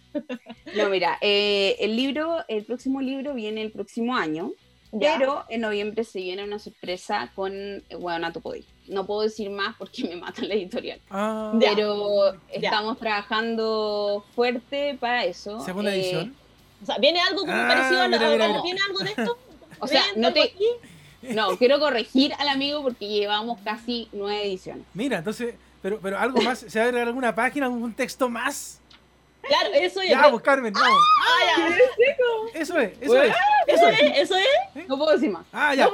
[0.75, 4.53] no, mira, eh, el libro, el próximo libro viene el próximo año.
[4.97, 8.65] Pero en noviembre se viene una sorpresa con bueno, tu Podí.
[8.88, 11.01] No puedo decir más porque me mata la editorial.
[11.09, 15.59] Ah, pero estamos trabajando fuerte para eso.
[15.59, 16.35] Segunda eh, edición.
[16.81, 19.38] O sea, ¿viene algo como ah, parecido a, mira, mira, ¿Viene algo de esto?
[19.79, 20.53] o sea, no te.
[21.33, 24.83] No, quiero corregir al amigo porque llevamos casi nueve ediciones.
[24.93, 28.79] Mira, entonces, pero, pero algo más, ¿se va a agregar alguna página, algún texto más?
[29.47, 30.23] Claro, eso ya.
[30.23, 31.03] Ya, pues Carmen, vamos.
[31.21, 31.77] Ah, ya.
[32.59, 33.35] Eso es, eso es.
[33.67, 34.88] Eso es, eso es.
[34.88, 35.45] No puedo decir más.
[35.51, 35.89] Ah, ya.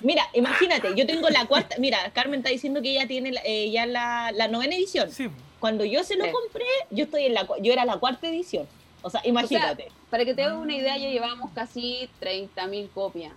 [0.00, 1.76] mira, imagínate, yo tengo la cuarta.
[1.78, 5.10] Mira, Carmen está diciendo que ella tiene eh, ya la, la, novena edición.
[5.10, 5.28] Sí.
[5.60, 8.66] Cuando yo se lo compré, yo estoy en la yo era la cuarta edición.
[9.02, 9.88] O sea, imagínate.
[10.10, 13.32] para que te hagas una idea, ya llevamos casi 30.000 copias.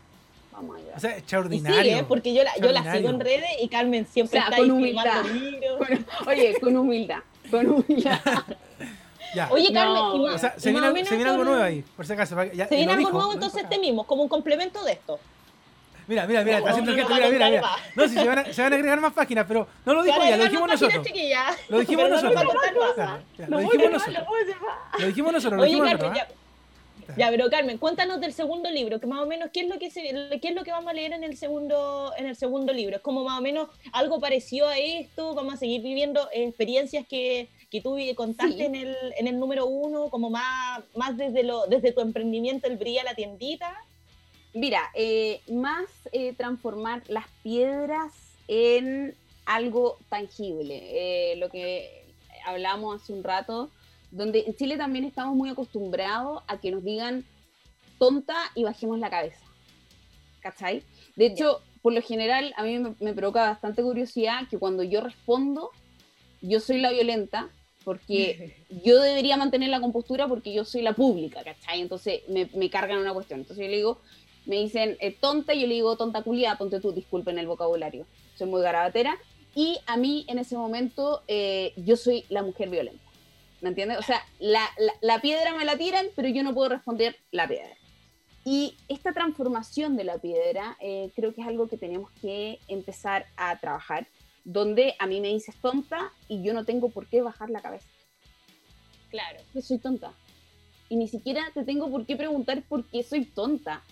[0.95, 1.83] O sea, extraordinario.
[1.83, 2.05] Sí, ¿eh?
[2.07, 5.23] porque yo la, yo la sigo en redes y Carmen siempre está con humildad.
[6.25, 7.19] oye, con humildad.
[7.49, 8.19] Con humildad.
[9.51, 12.35] Oye, Carmen, o sea, se, viene, algo nuevo ahí, por si acaso.
[12.35, 15.19] se viene algo nuevo entonces este mismo, como un complemento de esto.
[16.07, 17.63] Mira, mira, mira, está haciendo el gesto, mira, mira, mira.
[17.93, 20.21] No, sí, se van, a, se van a agregar más páginas, pero no lo dijo
[20.23, 21.05] ella, lo dijimos nosotros.
[21.67, 22.43] Lo dijimos nosotros.
[23.37, 24.23] Lo dijimos nosotros.
[24.99, 26.27] Lo dijimos nosotros, lo dijimos nosotros.
[27.15, 29.89] Ya, pero Carmen, cuéntanos del segundo libro, que más o menos qué es lo que
[29.89, 30.01] se,
[30.41, 32.97] qué es lo que vamos a leer en el segundo en el segundo libro.
[32.97, 37.47] Es como más o menos algo parecido a esto, vamos a seguir viviendo experiencias que,
[37.71, 41.91] que tú contaste en, el, en el número uno, como más, más desde lo desde
[41.91, 43.73] tu emprendimiento el brilla la tiendita.
[44.53, 48.11] Mira, eh, más eh, transformar las piedras
[48.47, 49.15] en
[49.45, 50.81] algo tangible.
[50.81, 52.05] Eh, lo que
[52.45, 53.69] hablamos hace un rato
[54.11, 57.25] donde en Chile también estamos muy acostumbrados a que nos digan
[57.97, 59.43] tonta y bajemos la cabeza.
[60.41, 60.83] ¿Cachai?
[61.15, 65.71] De hecho, por lo general, a mí me, provoca bastante curiosidad que cuando yo respondo,
[66.41, 67.49] yo soy la violenta,
[67.83, 71.81] porque yo debería mantener la compostura porque yo soy la pública, ¿cachai?
[71.81, 73.39] Entonces me, me cargan una cuestión.
[73.39, 74.01] Entonces yo le digo,
[74.45, 78.07] me dicen eh, tonta, y yo le digo tonta culiada, ponte tú, disculpen el vocabulario.
[78.35, 79.17] Soy muy garabatera.
[79.53, 83.03] Y a mí en ese momento eh, yo soy la mujer violenta.
[83.61, 83.97] ¿Me entiendes?
[83.97, 84.67] O sea, la,
[85.01, 87.75] la, piedra me la tiran, pero yo no puedo responder la piedra.
[88.45, 93.25] Y esta transformación de la piedra eh, creo que es algo que tenemos que empezar
[93.35, 94.07] a trabajar,
[94.43, 97.89] donde a mí me dices tonta y yo no tengo por qué bajar la cabeza.
[99.09, 99.39] Claro.
[99.51, 100.13] Que soy tonta.
[100.87, 103.83] Y ni siquiera te tengo por qué preguntar por qué soy tonta.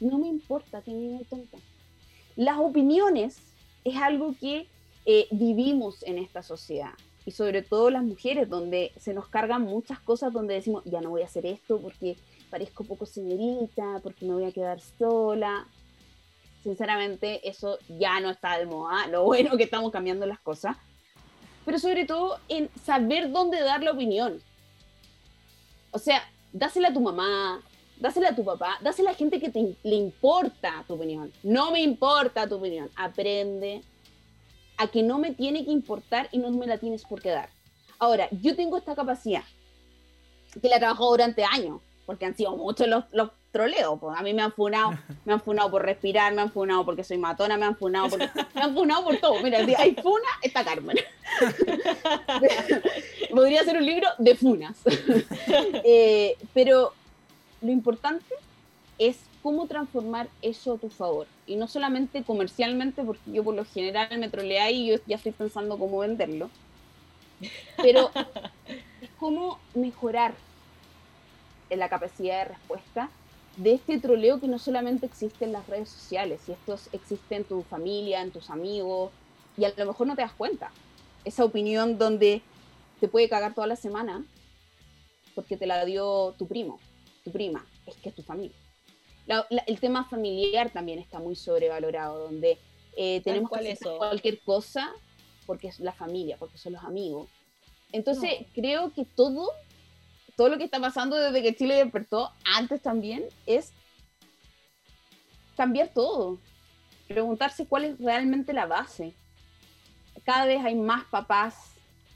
[0.00, 1.58] No me importa que me tonta.
[2.36, 3.38] Las opiniones
[3.84, 4.68] es algo que
[5.04, 6.94] eh, vivimos en esta sociedad
[7.26, 11.10] y sobre todo las mujeres, donde se nos cargan muchas cosas, donde decimos, ya no
[11.10, 12.16] voy a hacer esto porque
[12.50, 15.66] parezco poco señorita, porque me voy a quedar sola.
[16.62, 20.76] Sinceramente, eso ya no está de moda, lo bueno que estamos cambiando las cosas,
[21.64, 24.40] pero sobre todo en saber dónde dar la opinión.
[25.90, 27.62] O sea, dásela a tu mamá,
[27.98, 31.32] dásela a tu papá, dásela a gente que te, le importa tu opinión.
[31.42, 33.82] No me importa tu opinión, aprende
[34.76, 37.48] a que no me tiene que importar y no me la tienes por qué dar.
[37.98, 39.44] Ahora, yo tengo esta capacidad,
[40.60, 43.98] que la he trabajado durante años, porque han sido muchos los, los troleos.
[44.00, 44.18] Pues.
[44.18, 47.18] A mí me han funado, me han funado por respirar, me han funado porque soy
[47.18, 49.40] matona, me han funado por, me han funado por todo.
[49.42, 50.98] Mira, si hay funa, está Carmen.
[53.30, 54.76] Podría ser un libro de funas.
[55.86, 56.92] Eh, pero
[57.60, 58.34] lo importante
[58.98, 61.26] es cómo transformar eso a tu favor.
[61.46, 65.32] Y no solamente comercialmente, porque yo por lo general me trolea y yo ya estoy
[65.32, 66.48] pensando cómo venderlo,
[67.76, 68.10] pero
[69.02, 70.34] es cómo mejorar
[71.68, 73.10] la capacidad de respuesta
[73.58, 77.44] de este troleo que no solamente existe en las redes sociales, y esto existe en
[77.44, 79.12] tu familia, en tus amigos,
[79.58, 80.70] y a lo mejor no te das cuenta.
[81.26, 82.40] esa opinión donde
[82.98, 84.24] te puede cagar toda la semana
[85.34, 86.80] porque te la dio tu primo,
[87.24, 88.63] tu prima, es que es tu familia.
[89.66, 92.58] El tema familiar también está muy sobrevalorado, donde
[92.96, 94.92] eh, tenemos que hacer cualquier cosa
[95.46, 97.28] porque es la familia, porque son los amigos.
[97.92, 99.48] Entonces, creo que todo,
[100.36, 103.72] todo lo que está pasando desde que Chile despertó, antes también, es
[105.56, 106.38] cambiar todo.
[107.06, 109.14] Preguntarse cuál es realmente la base.
[110.24, 111.74] Cada vez hay más papás,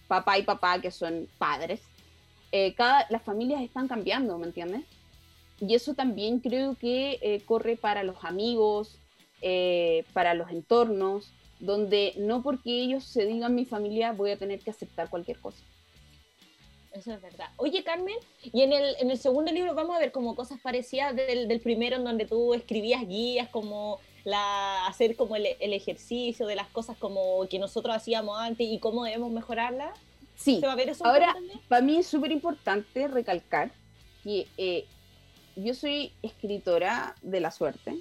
[0.09, 1.83] papá y papá que son padres.
[2.51, 4.85] Eh, cada, las familias están cambiando, ¿me entiendes?
[5.61, 8.99] Y eso también creo que eh, corre para los amigos,
[9.43, 14.61] eh, para los entornos, donde no porque ellos se digan mi familia voy a tener
[14.61, 15.63] que aceptar cualquier cosa.
[16.93, 17.49] Eso es verdad.
[17.57, 21.15] Oye, Carmen, y en el, en el segundo libro vamos a ver como cosas parecidas
[21.15, 26.47] del, del primero, en donde tú escribías guías, como la, hacer como el, el, ejercicio
[26.47, 29.99] de las cosas como que nosotros hacíamos antes y cómo debemos mejorarlas.
[30.35, 31.35] Sí, va a ver eso ahora
[31.69, 33.73] para mí es súper importante recalcar
[34.23, 34.87] que eh,
[35.63, 37.97] yo soy escritora de la suerte,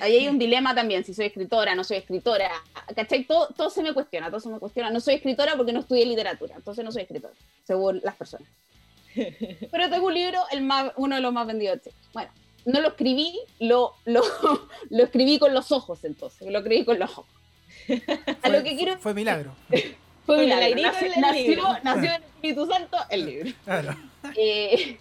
[0.00, 2.50] Ahí hay un dilema también, si soy escritora, no soy escritora,
[2.94, 3.24] ¿cachai?
[3.24, 4.90] Todo, todo se me cuestiona, todo se me cuestiona.
[4.90, 8.48] No soy escritora porque no estudié literatura, entonces no soy escritora, según las personas.
[9.14, 11.80] Pero tengo un libro, el más, uno de los más vendidos
[12.12, 12.30] Bueno,
[12.66, 14.22] no lo escribí, lo, lo,
[14.90, 17.26] lo escribí con los ojos entonces, lo escribí con los ojos.
[18.42, 18.98] A lo que quiero...
[18.98, 19.54] Fue milagro.
[20.26, 20.82] fue milagro.
[20.82, 23.52] Nació, nació, nació, en el Espíritu Santo el libro.
[23.64, 23.96] Claro.
[24.36, 24.98] Eh,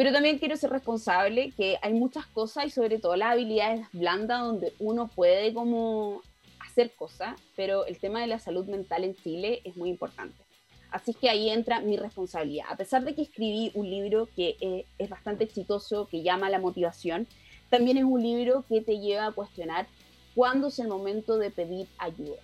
[0.00, 4.40] pero también quiero ser responsable que hay muchas cosas y sobre todo las habilidades blandas
[4.40, 6.22] donde uno puede como
[6.58, 10.42] hacer cosas, pero el tema de la salud mental en Chile es muy importante.
[10.90, 12.68] Así que ahí entra mi responsabilidad.
[12.70, 16.50] A pesar de que escribí un libro que eh, es bastante exitoso, que llama a
[16.50, 17.26] la motivación,
[17.68, 19.86] también es un libro que te lleva a cuestionar
[20.34, 22.40] cuándo es el momento de pedir ayuda.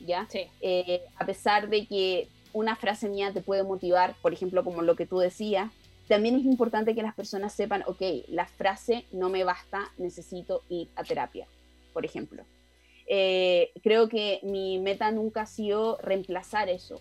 [0.00, 0.26] ¿Ya?
[0.62, 4.96] Eh, a pesar de que una frase mía te puede motivar, por ejemplo, como lo
[4.96, 5.70] que tú decías,
[6.08, 10.88] también es importante que las personas sepan, ok, la frase no me basta, necesito ir
[10.96, 11.46] a terapia,
[11.92, 12.44] por ejemplo.
[13.06, 17.00] Eh, creo que mi meta nunca ha sido reemplazar eso,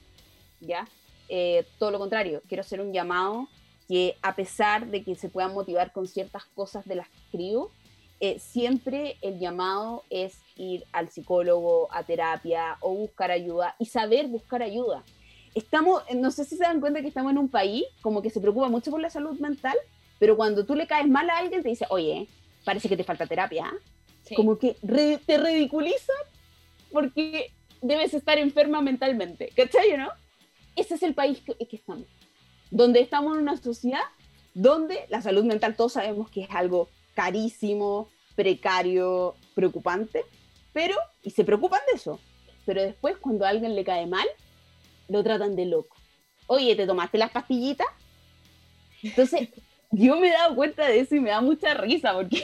[0.60, 0.88] ¿ya?
[1.30, 3.48] Eh, todo lo contrario, quiero hacer un llamado
[3.88, 7.72] que a pesar de que se puedan motivar con ciertas cosas de las que escribo,
[8.20, 14.28] eh, siempre el llamado es ir al psicólogo, a terapia o buscar ayuda y saber
[14.28, 15.04] buscar ayuda
[15.56, 18.40] estamos, no sé si se dan cuenta que estamos en un país como que se
[18.40, 19.78] preocupa mucho por la salud mental,
[20.20, 22.28] pero cuando tú le caes mal a alguien te dice, oye,
[22.64, 23.72] parece que te falta terapia.
[24.36, 24.78] Como que
[25.26, 26.16] te ridiculizan
[26.92, 29.50] porque debes estar enferma mentalmente.
[29.56, 30.10] ¿Cachai, no?
[30.76, 32.08] Ese es el país que, que estamos.
[32.72, 34.02] Donde estamos en una sociedad
[34.54, 40.24] donde la salud mental todos sabemos que es algo carísimo, precario, preocupante,
[40.72, 42.20] pero, y se preocupan de eso,
[42.66, 44.28] pero después cuando a alguien le cae mal,
[45.08, 45.96] lo tratan de loco.
[46.48, 47.88] Oye, ¿te tomaste las pastillitas?
[49.02, 49.50] Entonces,
[49.92, 52.44] yo me he dado cuenta de eso y me da mucha risa, porque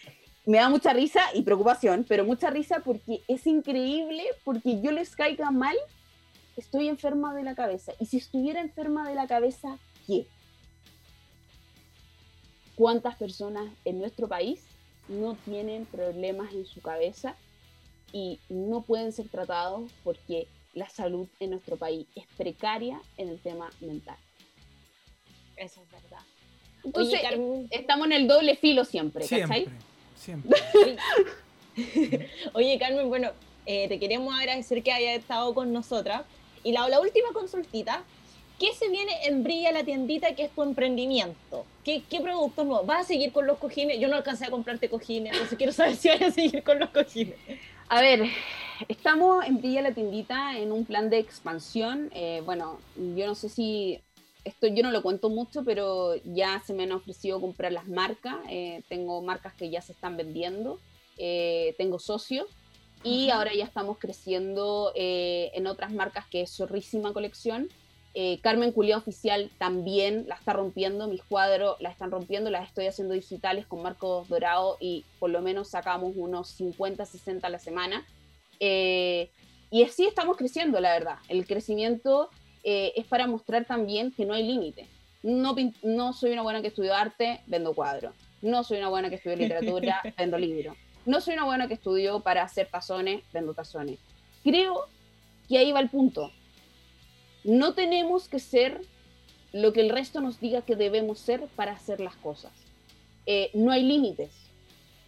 [0.46, 5.14] me da mucha risa y preocupación, pero mucha risa porque es increíble, porque yo les
[5.14, 5.76] caiga mal,
[6.56, 7.92] estoy enferma de la cabeza.
[7.98, 10.26] Y si estuviera enferma de la cabeza, ¿qué?
[12.74, 14.64] ¿Cuántas personas en nuestro país
[15.08, 17.34] no tienen problemas en su cabeza
[18.12, 23.40] y no pueden ser tratados porque la salud en nuestro país es precaria en el
[23.40, 24.16] tema mental.
[25.56, 26.22] Eso es verdad.
[26.84, 27.20] Entonces,
[27.70, 29.66] estamos en el doble filo siempre, ¿cachai?
[30.16, 30.58] Siempre.
[32.54, 33.30] Oye, Carmen, bueno,
[33.66, 36.22] eh, te queremos agradecer que hayas estado con nosotras.
[36.64, 38.04] Y la, la, última consultita,
[38.58, 41.64] ¿qué se viene en Brilla la tiendita que es tu emprendimiento?
[41.84, 42.86] ¿Qué, qué productos nuevos?
[42.86, 43.98] ¿Vas a seguir con los cojines?
[43.98, 46.90] Yo no alcancé a comprarte cojines, entonces quiero saber si vas a seguir con los
[46.90, 47.36] cojines.
[47.88, 48.24] A ver,
[48.88, 52.10] estamos en Villa La Tiendita en un plan de expansión.
[52.14, 54.00] Eh, bueno, yo no sé si
[54.44, 58.36] esto yo no lo cuento mucho, pero ya se me han ofrecido comprar las marcas.
[58.48, 60.80] Eh, tengo marcas que ya se están vendiendo.
[61.18, 62.46] Eh, tengo socios.
[63.02, 67.70] Y ahora ya estamos creciendo en otras marcas que es Zorrísima Colección.
[68.42, 73.14] Carmen Culia Oficial también la está rompiendo, mis cuadros la están rompiendo, las estoy haciendo
[73.14, 78.04] digitales con marcos dorados y por lo menos sacamos unos 50, 60 a la semana.
[78.60, 79.30] Eh,
[79.70, 81.18] y así estamos creciendo, la verdad.
[81.28, 82.30] El crecimiento
[82.62, 84.86] eh, es para mostrar también que no hay límite.
[85.22, 88.14] No, no soy una buena que estudió arte, vendo cuadros.
[88.42, 90.76] No soy una buena que estudió literatura, vendo libros.
[91.06, 93.98] No soy una buena que estudió para hacer tazones, vendo tazones.
[94.42, 94.86] Creo
[95.48, 96.30] que ahí va el punto.
[97.44, 98.80] No tenemos que ser
[99.52, 102.52] lo que el resto nos diga que debemos ser para hacer las cosas.
[103.26, 104.30] Eh, no hay límites,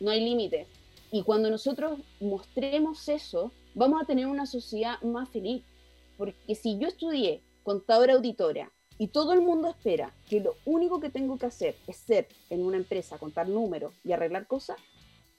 [0.01, 0.67] no hay límites.
[1.12, 5.62] Y cuando nosotros mostremos eso, vamos a tener una sociedad más feliz.
[6.16, 11.11] Porque si yo estudié contadora auditora y todo el mundo espera que lo único que
[11.11, 14.79] tengo que hacer es ser en una empresa, contar números y arreglar cosas,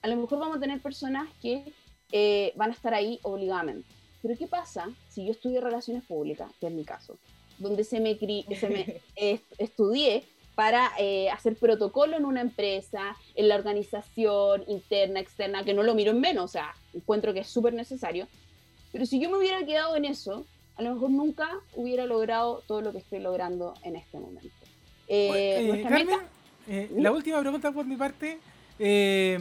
[0.04, 1.74] a lo mejor vamos a tener personas que
[2.12, 3.90] eh, van a estar ahí obligadamente.
[4.22, 7.18] Pero ¿qué pasa si yo estudié relaciones públicas, que es mi caso,
[7.58, 8.16] donde se me,
[8.56, 9.02] se me
[9.58, 10.24] estudié
[10.56, 15.96] para eh, hacer protocolo en una empresa, en la organización interna, externa, que no lo
[15.96, 18.28] miro en menos, o sea, encuentro que es súper necesario.
[18.92, 22.82] Pero si yo me hubiera quedado en eso, a lo mejor nunca hubiera logrado todo
[22.82, 24.50] lo que estoy logrando en este momento.
[25.08, 26.20] Eh, eh Carmen,
[26.68, 28.40] eh, la última pregunta por mi parte.
[28.80, 29.40] Eh,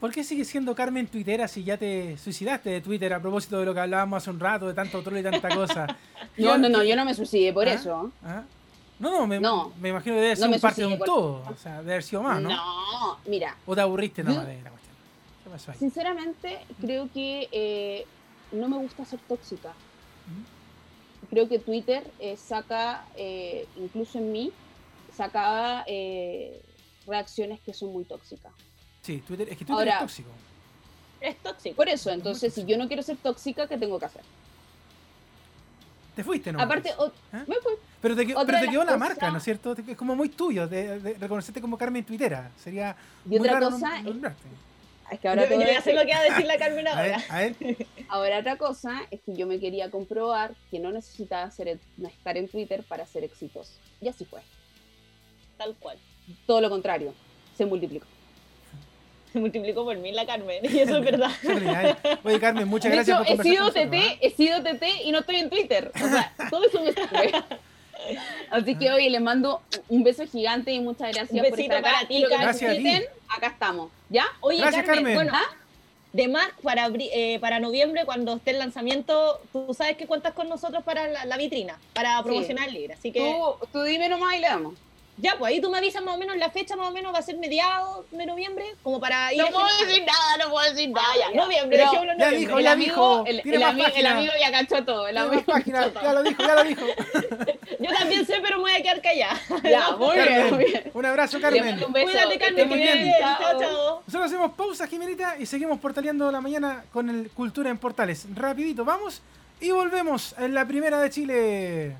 [0.00, 3.66] ¿Por qué sigues siendo Carmen Twittera si ya te suicidaste de Twitter a propósito de
[3.66, 5.86] lo que hablábamos hace un rato, de tanto troll y tanta cosa?
[6.36, 7.72] no, no, no, yo no me suicidé por ¿Ah?
[7.72, 8.12] eso.
[8.22, 8.44] ¿Ah?
[8.98, 9.38] No, no me,
[9.80, 11.42] me, imagino que debe ser un parte de un todo.
[11.48, 12.48] O sea, debe haber sido más, ¿no?
[12.48, 13.56] No, mira.
[13.64, 14.94] ¿O te aburriste nada de la cuestión?
[15.44, 15.78] ¿Qué pasó ahí?
[15.78, 18.06] Sinceramente, creo que eh,
[18.52, 19.72] no me gusta ser tóxica.
[21.30, 24.52] Creo que Twitter eh, saca, eh, incluso en mí,
[25.16, 25.84] sacaba
[27.06, 28.52] reacciones que son muy tóxicas.
[29.02, 30.30] Sí, Twitter, es que Twitter es tóxico.
[31.20, 31.76] Es tóxico.
[31.76, 34.22] Por eso, entonces, si yo no quiero ser tóxica, ¿qué tengo que hacer?
[36.18, 36.60] Te fuiste, ¿no?
[36.60, 37.44] Aparte, ¿Eh?
[37.46, 37.74] me fui.
[38.00, 39.76] Pero te, pero te quedó la marca, ¿no es cierto?
[39.86, 42.50] Es como muy tuyo, de, reconocerte como Carmen Twittera.
[42.56, 42.96] Sería.
[43.30, 44.00] Y otra cosa.
[45.12, 46.88] es, que ahora yo, te voy a hacer lo que va a decir la Carmen
[46.88, 47.22] ahora.
[47.28, 47.54] A ver,
[48.08, 52.48] Ahora, otra cosa es que yo me quería comprobar que no necesitaba ser, estar en
[52.48, 53.74] Twitter para ser exitoso.
[54.00, 54.40] Y así fue.
[55.56, 55.98] Tal cual.
[56.48, 57.14] Todo lo contrario,
[57.56, 58.08] se multiplicó
[59.38, 61.30] se multiplicó por mí la Carmen, y eso es verdad.
[62.24, 64.18] Oye, Carmen, muchas gracias por he sido TT, ¿eh?
[64.20, 65.92] he sido TT y no estoy en Twitter.
[65.94, 67.32] O sea, todo eso me fue.
[68.50, 71.82] Así que hoy les mando un beso gigante y muchas gracias un besito por estar
[71.82, 73.90] para ti, gracias acá estamos.
[74.08, 74.24] ¿Ya?
[74.40, 75.56] Oye, gracias, Carmen, bueno, ¿ah?
[76.12, 80.48] de más para, eh, para noviembre, cuando esté el lanzamiento, tú sabes que cuentas con
[80.48, 82.94] nosotros para la, vitrina, para promocionar el libro.
[82.94, 83.20] Así que...
[83.20, 84.74] Tú, tú dime nomás y le damos.
[85.20, 87.18] Ya, pues ahí tú me avisas más o menos la fecha, más o menos va
[87.18, 89.42] a ser mediados de noviembre, como para ir.
[89.42, 91.06] No puedo decir nada, no puedo decir nada.
[91.08, 92.16] Ah, ya, noviembre, Pero, noviembre.
[92.18, 93.24] Ya dijo, ya dijo.
[93.26, 95.08] El, el, amigo, el, amigo ya cachó todo.
[95.08, 96.86] El amigo página, Ya lo dijo, ya lo dijo.
[97.80, 99.40] Yo también sé, pero me voy a quedar callada.
[99.68, 100.90] Ya, muy bien, muy bien.
[100.94, 101.84] Un abrazo, Carmen.
[101.84, 102.06] Un beso.
[102.06, 102.68] Cuídate, Carmen.
[102.68, 103.12] Muy bien.
[103.18, 104.02] Chao, chao.
[104.06, 108.26] Nosotros hacemos pausa, Jimenita, y seguimos portaleando la mañana con el Cultura en Portales.
[108.34, 109.20] Rapidito, vamos
[109.60, 111.96] y volvemos en la primera de Chile.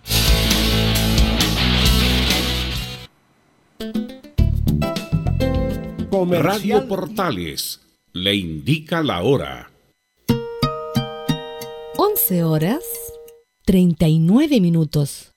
[6.30, 7.80] Radio Portales
[8.12, 9.70] le indica la hora.
[11.96, 12.82] 11 horas
[13.64, 15.32] 39 minutos.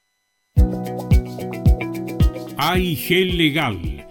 [2.58, 3.90] AIG Legal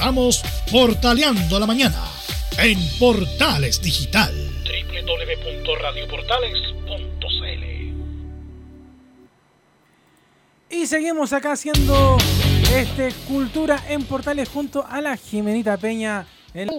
[0.00, 0.42] Estamos
[0.72, 2.02] portaleando la mañana
[2.58, 4.32] en Portales Digital.
[4.64, 7.64] www.radioportales.cl
[10.70, 12.16] Y seguimos acá haciendo
[12.74, 16.70] este Cultura en Portales junto a la Jimenita Peña El-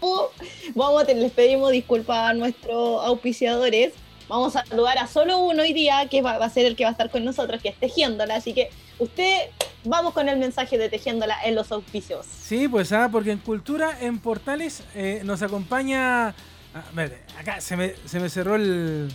[0.74, 3.94] Vamos a les pedimos disculpas a nuestros auspiciadores.
[4.30, 6.86] Vamos a saludar a solo uno hoy día, que va, va a ser el que
[6.86, 8.34] va a estar con nosotros, que es Tejiéndola.
[8.34, 9.42] Así que usted,
[9.84, 12.26] vamos con el mensaje de Tejiéndola en los auspicios.
[12.26, 16.30] Sí, pues ah, porque en Cultura, en Portales, eh, nos acompaña.
[16.74, 19.12] Ah, espérate, acá se me, se me cerró el.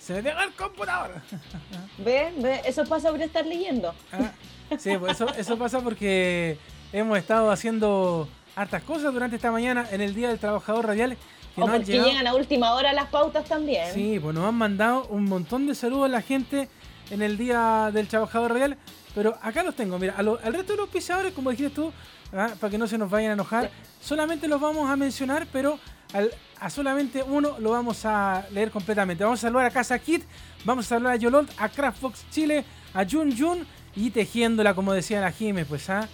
[0.00, 1.12] Se me pegó el computador.
[1.98, 2.32] ¿Ve?
[2.38, 2.60] ¿Ve?
[2.66, 3.94] Eso pasa por estar leyendo.
[4.12, 4.32] Ah,
[4.78, 6.58] sí, pues eso, eso pasa porque
[6.92, 11.16] hemos estado haciendo hartas cosas durante esta mañana en el Día del Trabajador Radial.
[11.54, 13.92] Que O porque llegado- llegan a última hora las pautas también.
[13.94, 16.68] Sí, pues nos han mandado un montón de saludos a la gente
[17.10, 18.76] en el Día del Trabajador Real.
[19.14, 21.92] Pero acá los tengo, mira, al resto de los pisadores, como dijiste tú,
[22.32, 25.78] ah, para que no se nos vayan a enojar, solamente los vamos a mencionar, pero
[26.12, 29.22] al- a solamente uno lo vamos a leer completamente.
[29.22, 30.24] Vamos a saludar a Casa Kit,
[30.64, 35.20] vamos a saludar a Yolot, a Craftbox Chile, a Jun Jun y tejiéndola, como decía
[35.20, 36.08] la Jime, pues, ah,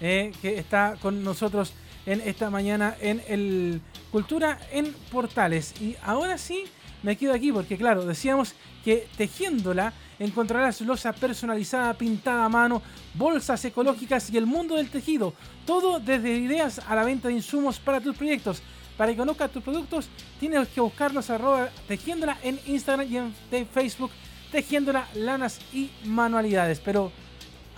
[0.00, 1.72] eh, que está con nosotros
[2.06, 3.80] en esta mañana en el
[4.12, 5.74] Cultura en Portales.
[5.80, 6.64] Y ahora sí
[7.02, 8.54] me quedo aquí porque claro, decíamos
[8.84, 12.82] que tejiéndola encontrarás losa personalizada, pintada a mano,
[13.14, 15.34] bolsas ecológicas y el mundo del tejido.
[15.64, 18.62] Todo desde ideas a la venta de insumos para tus proyectos.
[18.96, 20.08] Para que conozcas tus productos,
[20.40, 23.34] tienes que buscarlos arroba tejiéndola en Instagram y en
[23.66, 24.10] Facebook,
[24.50, 26.80] tejiéndola lanas y manualidades.
[26.80, 27.12] Pero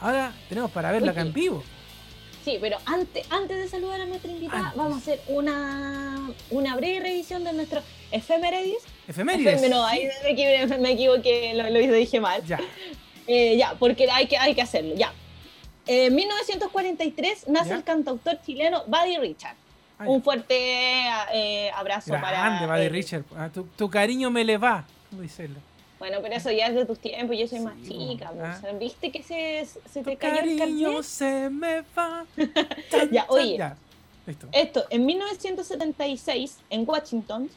[0.00, 1.64] ahora tenemos para verla acá en vivo.
[2.44, 4.76] Sí, pero antes, antes de saludar a nuestra invitada, Antes.
[4.78, 8.84] vamos a hacer una, una breve revisión de nuestro efemérides.
[9.08, 9.62] Efemérides.
[9.62, 12.44] Efem- no, ahí me, equivoqué, me equivoqué, lo, lo dije mal.
[12.44, 12.60] Ya.
[13.30, 15.12] Eh, ya, porque hay que, hay que hacerlo, ya.
[15.86, 17.74] En 1943 nace Ya.
[17.76, 19.54] el cantautor chileno Buddy Richard.
[19.98, 20.04] Ah.
[20.08, 20.54] Un fuerte
[21.34, 22.26] eh, abrazo Grande,
[22.66, 22.66] para...
[22.66, 23.24] Buddy eh, Richard.
[23.36, 24.86] Ah, tu, tu cariño me le va.
[25.10, 25.46] ¿Cómo dice
[25.98, 28.30] Bueno, pero eso ya es de tus tiempos, yo soy más Sí, chica.
[28.30, 28.72] bueno, pues.
[28.72, 28.76] ah.
[28.78, 32.24] ¿Viste que se, se te Tu cayó el cariño se me va.
[33.12, 33.58] Ya, oye.
[33.58, 33.76] ya.
[34.26, 34.46] Listo.
[34.52, 37.50] Esto, en 1976, en Washington,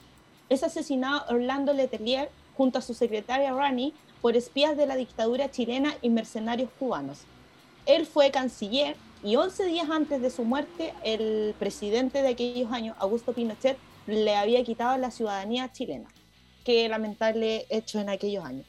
[0.52, 5.95] es asesinado Orlando Letelier junto a su secretaria Rani por espías de la dictadura chilena
[6.02, 7.20] y mercenarios cubanos.
[7.86, 12.97] Él fue canciller y 11 días antes de su muerte, el presidente de aquellos años,
[12.99, 13.78] Augusto Pinochet,
[14.08, 16.10] le había quitado la ciudadanía chilena.
[16.66, 18.66] Qué lamentable hecho en aquellos años.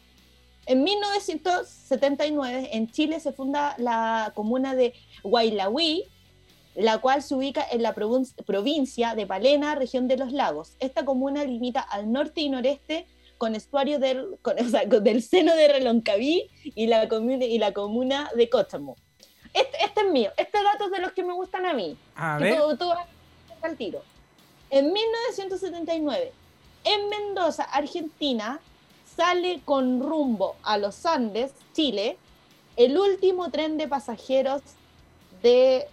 [0.66, 6.04] En 1979, en Chile se funda la comuna de Guaylagüí,
[6.74, 10.76] la cual se ubica en la provin- provincia de Palena, región de los lagos.
[10.80, 13.06] Esta comuna limita al norte y noreste
[13.38, 17.72] con estuario del, con- o sea, del seno de Reloncaví y la, comuna, y la
[17.72, 18.96] comuna de Cóchamo.
[19.52, 21.96] Este, este es mío, este dato es de los que me gustan a mí.
[22.14, 22.56] A ver.
[22.58, 23.06] tú, tú vas
[23.62, 24.02] al tiro.
[24.70, 26.32] En 1979,
[26.84, 28.60] en Mendoza, Argentina,
[29.16, 32.16] sale con rumbo a los Andes, Chile,
[32.76, 34.62] el último tren de pasajeros
[35.42, 35.86] de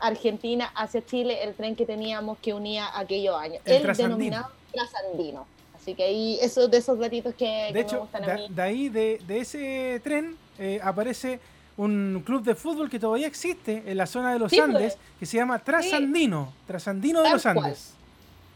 [0.00, 4.16] Argentina hacia Chile, el tren que teníamos que unía aquellos años, El el, trasandino.
[4.18, 5.46] denominado trasandino.
[5.74, 8.34] Así que ahí, esos de esos datitos que, que De me hecho, gustan a de,
[8.34, 8.46] mí.
[8.50, 11.40] de ahí, de, de ese tren, eh, aparece
[11.76, 14.68] un club de fútbol que todavía existe en la zona de los Sí, pues.
[14.68, 16.52] Andes, que se llama Trasandino.
[16.66, 17.58] Trasandino de Tal los cual.
[17.58, 17.94] Andes.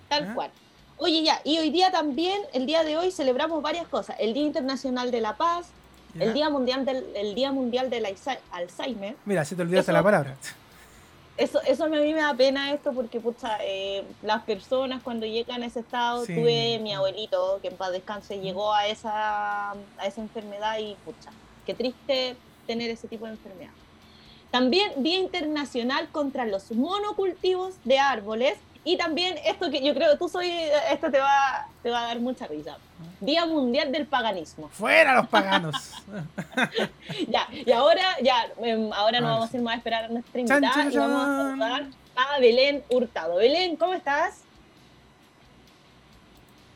[0.09, 0.35] Tal ¿Ah?
[0.35, 0.51] cual.
[0.99, 4.17] Oye, ya, y hoy día también, el día de hoy, celebramos varias cosas.
[4.21, 5.69] El Día Internacional de la Paz,
[6.15, 6.25] ¿Ya?
[6.25, 9.17] el Día Mundial del, el Día Mundial del Alzheimer-.
[9.25, 10.37] Mira, se te olvidaste Eso- la palabra.
[11.43, 15.65] Eso, eso a mí me da pena esto porque, pucha, eh, las personas cuando llegan
[15.65, 16.37] a ese estado, Sí.
[16.37, 21.33] tuve mi abuelito, que en paz descanse, llegó a esa, a esa enfermedad y, pucha,
[21.67, 23.73] qué triste tener ese tipo de enfermedad.
[24.53, 30.17] También Día Internacional contra los monocultivos de árboles y también esto que yo creo que
[30.19, 30.51] tú soy,
[30.91, 32.77] esto te va, te va a dar mucha risa.
[33.21, 34.69] Día Mundial del Paganismo.
[34.71, 35.93] ¡Fuera los paganos!
[37.29, 40.33] Ya, y ahora, ya, em, ahora no vamos a ir más a esperar a nuestra
[40.33, 41.85] Chan, invitada chan, y vamos a saludar
[42.17, 43.37] a Belén Hurtado.
[43.37, 44.41] Belén, ¿cómo estás?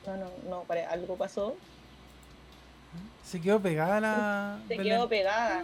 [0.06, 1.56] No, no, no, pare- algo pasó.
[3.24, 4.58] Se quedó pegada la.
[4.68, 4.94] Se Belén.
[4.94, 5.58] quedó pegada.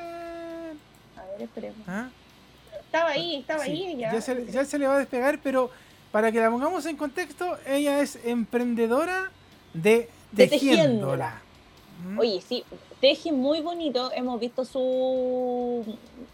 [1.17, 1.79] A ver, esperemos.
[1.87, 2.09] ¿Ah?
[2.81, 4.13] Estaba ahí, estaba Sí, ahí ya.
[4.13, 5.71] ya se, ya se le va a despegar, pero
[6.13, 9.31] para que la pongamos en contexto, ella es emprendedora
[9.73, 11.41] de Tejiéndola.
[12.07, 12.19] ¿Mm?
[12.19, 12.65] Oye, sí,
[13.01, 14.11] teje muy bonito.
[14.15, 15.85] Hemos visto su,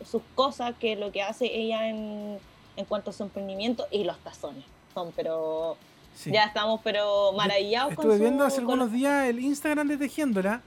[0.04, 2.38] sus cosas, que lo que hace ella en,
[2.76, 4.64] en cuanto a su emprendimiento y los tazones.
[4.94, 5.76] Son, pero
[6.14, 6.32] Sí.
[6.32, 10.62] ya estamos, pero maravillados con Estuve su- viendo hace algunos días el Instagram de Tejiéndola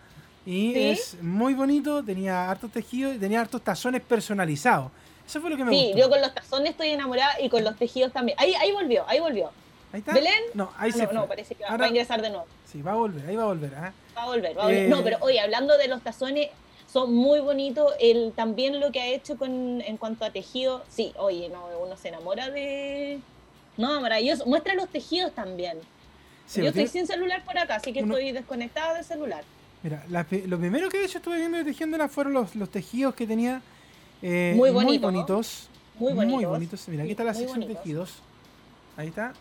[0.45, 0.79] y ¿Sí?
[0.81, 4.91] es muy bonito, tenía hartos tejidos y tenía hartos tazones personalizados.
[5.31, 5.97] Eso fue lo que me Sí, gustó.
[5.97, 8.37] yo con los tazones estoy enamorada y con los tejidos también.
[8.37, 9.49] Ahí, ahí volvió, ahí volvió.
[9.93, 10.11] Ahí está.
[10.13, 10.41] ¿Belén?
[10.53, 12.45] No, ahí Ah, se no, no, parece que va, Ahora- va a ingresar de nuevo.
[12.65, 13.73] Sí, va a volver, ahí va a volver.
[13.75, 13.93] ¿ah?
[14.17, 14.83] Va a volver, va a volver.
[14.83, 16.49] Eh, No, pero oye, hablando de los tazones,
[16.91, 17.93] son muy bonitos.
[18.01, 21.95] El, también lo que ha hecho con, en cuanto a tejido, sí, oye, no, uno
[21.95, 23.21] se enamora de,
[23.77, 24.45] No, maravilloso.
[24.45, 25.77] Muestra los tejidos también.
[26.45, 29.45] Sí, Yo estoy sin celular por acá, así que Uno- estoy desconectada del celular.
[29.81, 33.25] Mira, la lo primero que hecho estuve viendo de tejiéndola fueron los, los tejidos que
[33.25, 33.61] tenía
[34.21, 35.17] eh, Muy muy bonito, ¿no?
[35.17, 35.67] bonitos.
[35.99, 36.49] Muy Muy bonitos.
[36.51, 36.87] bonitos.
[36.87, 37.83] Mira, aquí está la muy sección bonitos.
[37.83, 38.13] tejidos.
[38.97, 39.33] Ahí está.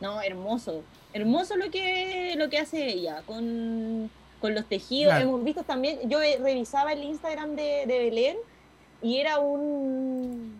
[0.00, 0.82] No, hermoso.
[1.12, 5.12] Hermoso lo que, lo que hace ella con, con los tejidos.
[5.12, 5.28] Claro.
[5.28, 8.36] Hemos visto también, yo revisaba el Instagram de, de Belén
[9.02, 10.54] y era un.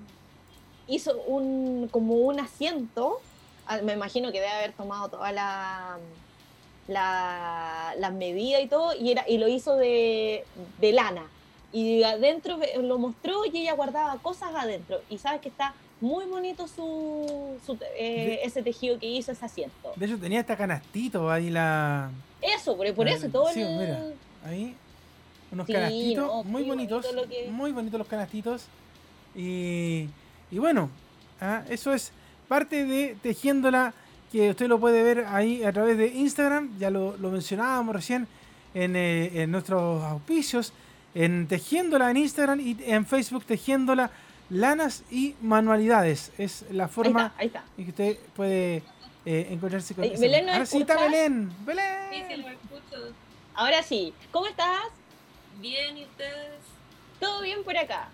[0.88, 3.20] hizo un como un asiento.
[3.66, 5.99] Ah, Me imagino que debe haber tomado toda la.
[6.88, 10.45] la las medidas y todo, y, era, y lo hizo de,
[10.80, 11.22] de lana.
[11.73, 15.01] Y adentro lo mostró y ella guardaba cosas adentro.
[15.09, 19.93] Y sabes que está muy bonito su, su, eh, ese tejido que hizo ese asiento.
[19.97, 22.11] De hecho tenía hasta canastito ahí la.
[22.41, 23.77] Eso, por, por la- eso, todo sí, el...
[23.79, 24.03] mira.
[24.45, 24.75] Ahí.
[25.53, 27.07] Unos Sí, canastitos no, muy bonitos.
[27.07, 28.64] bonito que- Muy bonitos los canastitos.
[29.37, 30.09] Y,
[30.51, 30.91] y bueno,
[31.41, 32.12] ah, eso es
[32.49, 33.95] parte de Tejiéndola,
[34.33, 36.77] que usted lo puede ver ahí a través de Instagram.
[36.79, 38.27] Ya lo, lo mencionábamos recién
[38.75, 40.73] en, eh, en nuestros auspicios.
[41.15, 44.11] En Tejiéndola en Instagram y en Facebook Tejiéndola
[44.49, 46.33] Lanas y Manualidades.
[46.39, 47.65] Es la Ahí forma está, ahí está.
[47.79, 48.83] en que usted puede
[49.27, 50.97] eh, encontrarse con esa- Belén, ¿nos Ahora sí está?
[51.01, 51.53] Belén.
[51.65, 51.85] Belén.
[52.13, 53.15] Sí, sí, lo escucho.
[53.55, 54.83] Ahora sí, ¿cómo estás?
[55.61, 56.59] Bien, ¿y ustedes?
[57.19, 58.09] ¿Todo bien por acá?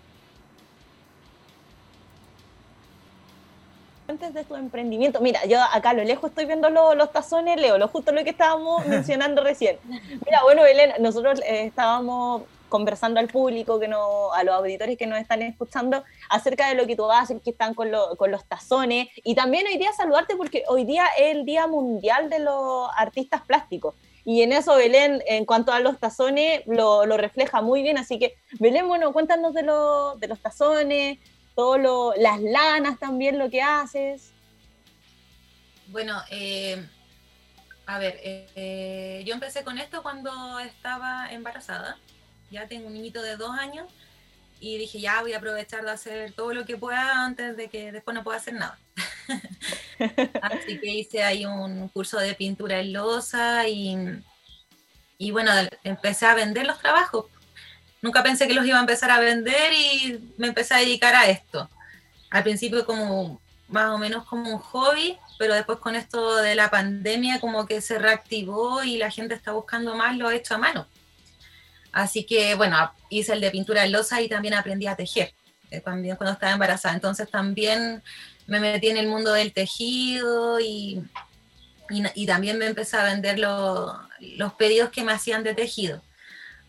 [4.08, 7.60] Antes de tu emprendimiento, mira, yo acá a lo lejos estoy viendo lo- los tazones,
[7.60, 9.78] Leo, lo justo lo que estábamos mencionando recién.
[10.24, 12.42] Mira, bueno, Belén, nosotros eh, estábamos
[12.76, 16.86] conversando al público, que no, a los auditores que nos están escuchando, acerca de lo
[16.86, 20.36] que tú haces, que están con, lo- con los tazones, y también hoy día saludarte
[20.36, 23.94] porque hoy día es el Día Mundial de los Artistas Plásticos.
[24.26, 27.96] Y en eso Belén, en cuanto a los tazones, lo, lo refleja muy bien.
[27.96, 31.18] Así que, Belén, bueno, cuéntanos de, lo- de los tazones,
[31.54, 34.32] todo lo, las lanas también, lo que haces.
[35.88, 36.84] Bueno, eh,
[37.86, 41.96] a ver, eh, eh, yo empecé con esto cuando estaba embarazada.
[42.50, 43.86] Ya tengo un niñito de dos años
[44.60, 47.92] y dije, ya voy a aprovechar de hacer todo lo que pueda antes de que
[47.92, 48.78] después no pueda hacer nada.
[50.42, 53.96] Así que hice ahí un curso de pintura en losa y,
[55.18, 55.50] y bueno,
[55.84, 57.26] empecé a vender los trabajos.
[58.02, 61.26] Nunca pensé que los iba a empezar a vender y me empecé a dedicar a
[61.28, 61.68] esto.
[62.30, 66.70] Al principio como más o menos como un hobby, pero después con esto de la
[66.70, 70.86] pandemia como que se reactivó y la gente está buscando más lo hecho a mano.
[71.96, 75.32] Así que bueno, hice el de pintura en losa y también aprendí a tejer,
[75.70, 76.94] eh, también cuando estaba embarazada.
[76.94, 78.02] Entonces también
[78.46, 81.00] me metí en el mundo del tejido y,
[81.88, 83.98] y, y también me empecé a vender lo-
[84.36, 86.02] los pedidos que me hacían de tejido.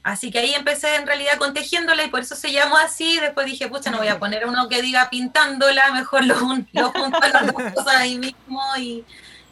[0.01, 3.19] Así que ahí empecé en realidad con tejiéndola y por eso se llamó así.
[3.19, 6.35] Después dije, pucha, no voy a poner uno que diga pintándola, mejor lo,
[6.71, 8.61] lo junto a las dos cosas ahí mismo.
[8.79, 9.03] Y,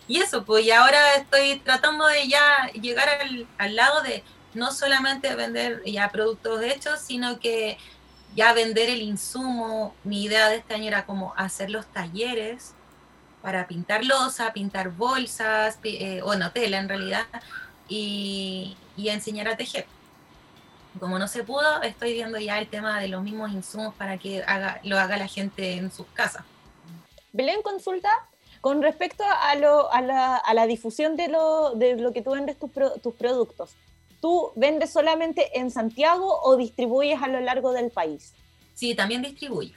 [0.07, 4.23] y eso, pues, y ahora estoy tratando de ya llegar al, al lado de
[4.55, 7.77] no solamente vender ya productos hechos, sino que
[8.35, 9.93] ya vender el insumo.
[10.03, 12.73] Mi idea de este año era como hacer los talleres
[13.41, 17.27] para pintar losa, pintar bolsas, eh, bueno, tela en realidad,
[17.87, 19.85] y, y enseñar a tejer.
[20.99, 24.43] Como no se pudo, estoy viendo ya el tema de los mismos insumos para que
[24.43, 26.43] haga, lo haga la gente en sus casas.
[27.33, 28.09] Belén, consulta
[28.61, 32.31] con respecto a, lo- a la, a la difusión de lo, de lo que tú
[32.31, 33.75] vendes tus productos.
[34.21, 38.33] ¿Tú vendes solamente en Santiago o distribuyes a lo largo del país?
[38.73, 39.73] Sí, también distribuye.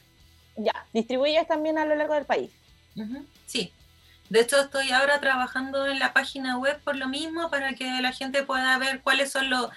[0.56, 2.50] Ya, distribuyes también a lo largo del país.
[3.46, 3.72] Sí.
[4.28, 8.12] De hecho, estoy ahora trabajando en la página web por lo mismo, para que la
[8.12, 9.70] gente pueda ver cuáles son los...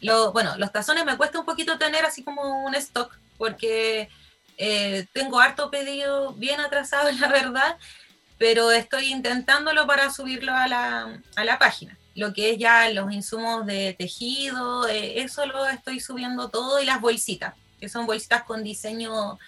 [0.00, 4.08] los bueno, los tazones me cuesta un poquito tener así como un stock, porque
[4.56, 7.76] eh, tengo harto pedido bien atrasado, la verdad,
[8.38, 11.98] pero estoy intentándolo para subirlo a la, a la página.
[12.18, 16.84] Lo que es ya los insumos de tejido, eh, eso lo estoy subiendo todo y
[16.84, 19.38] las bolsitas, que son bolsitas con diseño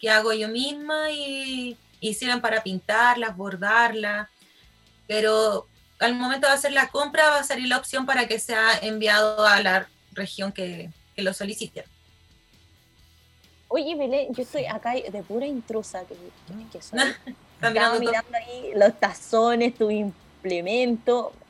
[0.00, 4.28] que hago yo misma y, y sirven para pintarlas, bordarlas,
[5.06, 5.68] pero
[6.00, 9.46] al momento de hacer la compra va a salir la opción para que sea enviado
[9.46, 11.84] a la región que, que lo solicite.
[13.68, 16.16] Oye, Belén, yo estoy acá de pura intrusa, que,
[16.72, 16.98] que soy.
[17.60, 20.12] Mirando ahí los tazones, tu.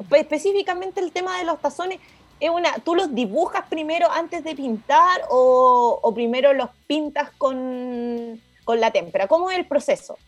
[0.09, 2.01] Pues, específicamente el tema de los tazones,
[2.38, 8.40] es una, ¿tú los dibujas primero antes de pintar o, o primero los pintas con,
[8.64, 9.26] con la témpera?
[9.26, 10.18] ¿Cómo es el proceso?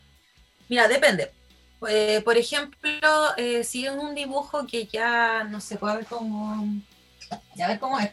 [0.69, 1.33] Mira, depende.
[1.89, 6.65] Eh, por ejemplo, eh, si es un dibujo que ya no se puede ver cómo.
[7.55, 8.11] Ya ver cómo es.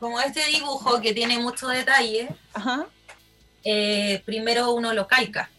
[0.00, 2.86] Como este dibujo que tiene mucho detalle, Ajá.
[3.64, 5.50] eh, primero uno lo calca.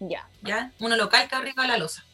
[0.00, 0.28] Ya.
[0.42, 0.72] ¿ya?
[0.80, 2.04] Uno lo calca arriba de la losa.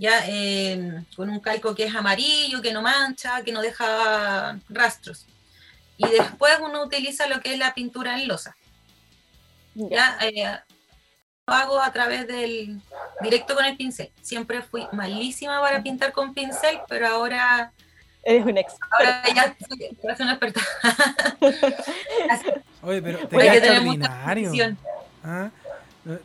[0.00, 5.26] Ya, eh, con un calco que es amarillo, que no mancha, que no deja rastros.
[5.98, 8.56] Y después uno utiliza lo que es la pintura en losa.
[9.74, 10.58] Ya, eh,
[11.46, 12.80] lo hago a través del
[13.20, 14.10] directo con el pincel.
[14.22, 17.70] Siempre fui malísima para pintar con pincel, pero ahora
[18.22, 18.86] Eres un experto.
[18.98, 20.60] ahora ya soy, soy una experta.
[22.82, 24.76] Oye, pero te queda extraordinario.
[25.22, 25.50] Ah,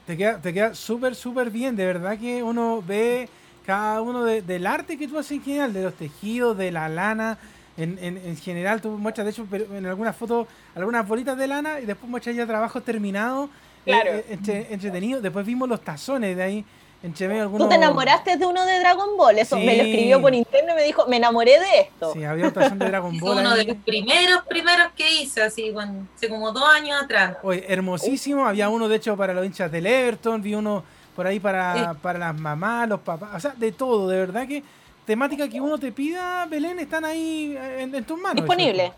[0.06, 1.76] Te queda, te queda súper, súper bien.
[1.76, 3.28] De verdad que uno ve
[3.66, 6.88] cada uno de- del arte que tú haces en general, de los tejidos, de la
[6.90, 7.38] lana.
[7.78, 9.46] En, en, en general, tú muestras, de hecho,
[9.76, 13.50] en algunas fotos, algunas bolitas de lana y después muestras ya trabajos terminados,
[13.86, 14.12] eh, Claro.
[14.12, 15.22] eh, entre- entretenidos.
[15.22, 16.66] Después vimos los tazones de ahí,
[17.04, 17.66] entre medio algunos...
[17.68, 19.90] Tú te enamoraste de uno de Dragon Ball, eso me lo Sí.
[19.92, 22.14] escribió por interno y me dijo, me enamoré de esto.
[22.14, 23.68] Sí, había un tazón de Dragon Ball uno de ahí.
[23.68, 27.36] los primeros, primeros que hice, así, cuando- hace como dos años atrás.
[27.44, 28.46] Oye, hermosísimo.
[28.48, 30.42] Había uno, de hecho, para los hinchas del Everton.
[30.42, 30.82] Vi uno
[31.16, 33.32] por ahí para, para las mamás, los papás.
[33.36, 34.08] O sea, de todo.
[34.08, 34.64] De verdad que
[35.06, 38.44] temática que uno te pida, Belén, están ahí eh, en, en tus manos.
[38.44, 38.92] Disponible.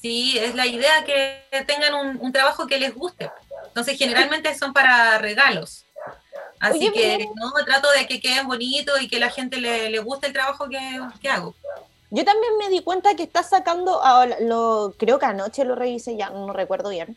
[0.00, 3.30] Sí, es la idea que tengan un, un trabajo que les guste.
[3.68, 5.86] Entonces, generalmente son para regalos.
[6.60, 7.30] Así Oye, que Belén.
[7.36, 10.68] no trato de que queden bonitos y que la gente le, le guste el trabajo
[10.68, 11.54] que, que hago.
[12.10, 14.00] Yo también me di cuenta que estás sacando,
[14.40, 17.16] lo, creo que anoche lo revisé, ya no recuerdo bien,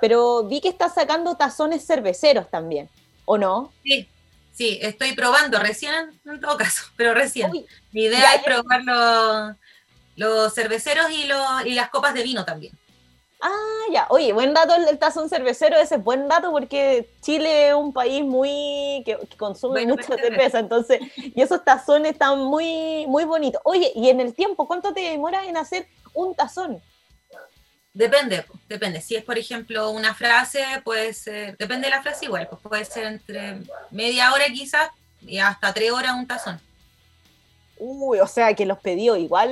[0.00, 2.88] pero vi que estás sacando tazones cerveceros también,
[3.24, 3.72] ¿o no?
[3.82, 4.08] Sí,
[4.52, 7.50] sí, estoy probando recién, en todo caso, pero recién.
[7.50, 9.56] Uy, Mi idea es probar los,
[10.16, 12.76] los cerveceros y, los, y las copas de vino también.
[13.44, 14.06] Ah, ya.
[14.10, 17.92] Oye, buen dato el del tazón cervecero, ese es buen dato porque Chile es un
[17.92, 20.28] país muy que, que consume Bueno, mucha cerveza.
[20.28, 23.60] cerveza, entonces, y esos tazones están muy, muy bonitos.
[23.64, 26.80] Oye, y en el tiempo, ¿cuánto te demoras en hacer un tazón?
[27.94, 29.00] Depende, depende.
[29.02, 32.84] Si es, por ejemplo, una frase, puede ser, depende de la frase igual, pues puede
[32.86, 33.58] ser entre
[33.90, 34.88] media hora quizás
[35.20, 36.58] y hasta tres horas un tazón.
[37.76, 39.50] Uy, o sea que los pedidos igual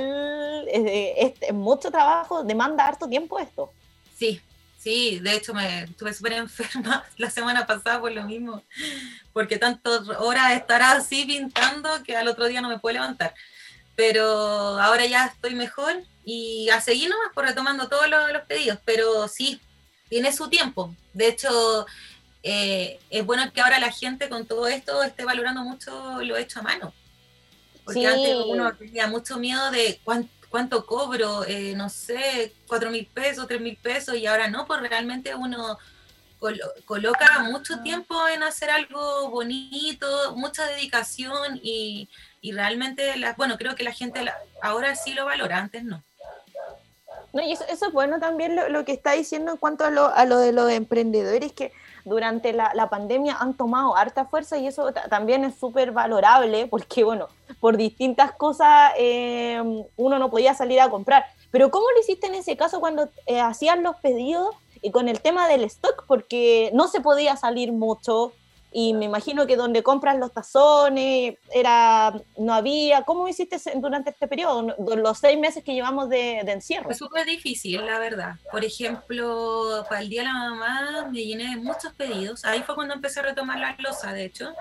[0.71, 3.71] es, de- es- es mucho trabajo, demanda harto tiempo esto.
[4.17, 4.41] Sí,
[4.79, 6.33] sí, de hecho me estuve súper
[6.85, 8.63] enferma la semana pasada por lo mismo,
[9.33, 13.35] porque tantas horas estar así pintando que al otro día no me puedo levantar.
[13.95, 14.23] Pero
[14.79, 19.27] ahora ya estoy mejor y a seguir nomás por retomando todos los, los pedidos, pero
[19.27, 19.59] sí,
[20.09, 20.95] tiene su tiempo.
[21.13, 21.85] De hecho,
[22.43, 26.59] eh, es bueno que ahora la gente con todo esto esté valorando mucho lo hecho
[26.59, 26.93] a mano.
[27.83, 28.05] Porque Sí.
[28.05, 33.47] antes uno tenía mucho miedo de cuán- cuánto cobro, eh, no sé, cuatro mil pesos,
[33.47, 35.79] tres mil pesos, y ahora no, pues realmente uno
[36.39, 42.09] colo- coloca mucho tiempo en hacer algo bonito, mucha dedicación y,
[42.41, 46.03] y realmente, la, bueno, creo que la gente la- ahora sí lo valora, antes no.
[47.33, 49.89] No, y eso, eso es bueno también lo, lo que está diciendo en cuanto a
[49.89, 51.71] lo, a lo de los emprendedores, que
[52.03, 56.67] durante la, la pandemia han tomado harta fuerza y eso ta- también es súper valorable
[56.67, 57.27] porque, bueno,
[57.59, 59.61] por distintas cosas eh,
[59.95, 61.25] uno no podía salir a comprar.
[61.51, 65.21] Pero ¿cómo lo hiciste en ese caso cuando eh, hacían los pedidos y con el
[65.21, 66.05] tema del stock?
[66.07, 68.33] Porque no se podía salir mucho
[68.73, 73.03] y me imagino que donde compras los tazones era no había.
[73.03, 76.85] ¿Cómo hiciste durante este periodo, los seis meses que llevamos de, de encierro?
[76.85, 78.35] Fue súper difícil, la verdad.
[78.49, 82.45] Por ejemplo, para el Día de la Mamá me llené de muchos pedidos.
[82.45, 84.53] Ahí fue cuando empecé a retomar la losa, de hecho.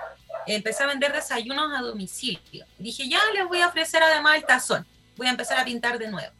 [0.46, 2.66] Empecé a vender desayunos a domicilio.
[2.78, 4.84] Dije, ya les voy a ofrecer además el tazón.
[5.16, 6.32] Voy a empezar a pintar de nuevo.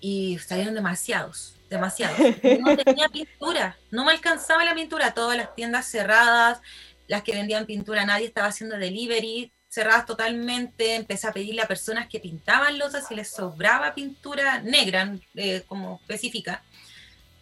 [0.00, 2.18] Y salieron demasiados, demasiados.
[2.18, 5.14] Yo No tenía pintura, no me alcanzaba la pintura.
[5.14, 6.60] Todas las tiendas cerradas,
[7.06, 10.94] las que vendían pintura, nadie estaba haciendo delivery, cerradas totalmente.
[10.94, 16.00] Empecé a pedirle a personas que pintaban losas si les sobraba pintura negra, eh, como
[16.02, 16.62] específica.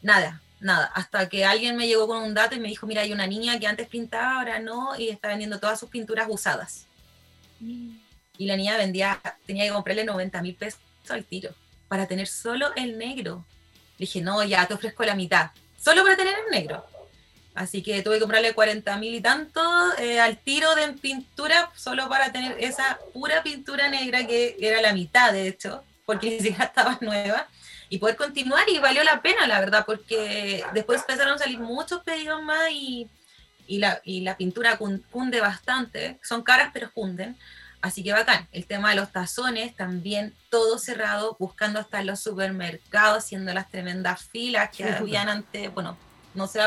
[0.02, 0.86] Nada, nada.
[0.94, 3.58] Hasta que alguien me llegó con un dato y me dijo, mira, hay una niña
[3.58, 6.86] que antes pintaba, ahora no, y está vendiendo todas sus pinturas usadas.
[7.60, 11.54] Y la niña vendía, tenía que comprarle 90 mil pesos al tiro
[11.88, 13.44] para tener solo el negro.
[13.98, 15.50] Le dije, no, ya te ofrezco la mitad,
[15.82, 16.84] solo para tener el negro.
[17.54, 19.62] Así que tuve que comprarle 40 mil y tanto
[19.98, 24.92] eh, al tiro de pintura, solo para tener esa pura pintura negra que era la
[24.92, 27.46] mitad, de hecho, porque ni siquiera estaba nueva,
[27.88, 28.68] y poder continuar.
[28.68, 33.08] Y valió la pena, la verdad, porque después empezaron a salir muchos pedidos más y,
[33.66, 36.18] y, la, y la pintura cun- cunde bastante.
[36.22, 37.38] Son caras, pero cunden.
[37.86, 38.48] Así que bacán.
[38.50, 43.70] El tema de los tazones, también todo cerrado, buscando hasta en los supermercados, haciendo las
[43.70, 45.72] tremendas filas que Sí, habían antes.
[45.72, 45.96] Bueno,
[46.34, 46.58] no sé,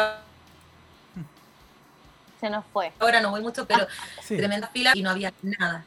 [2.40, 2.94] Se nos fue.
[3.00, 3.86] ahora no voy mucho, pero
[4.24, 4.38] Sí.
[4.38, 5.84] tremendas filas y no había nada,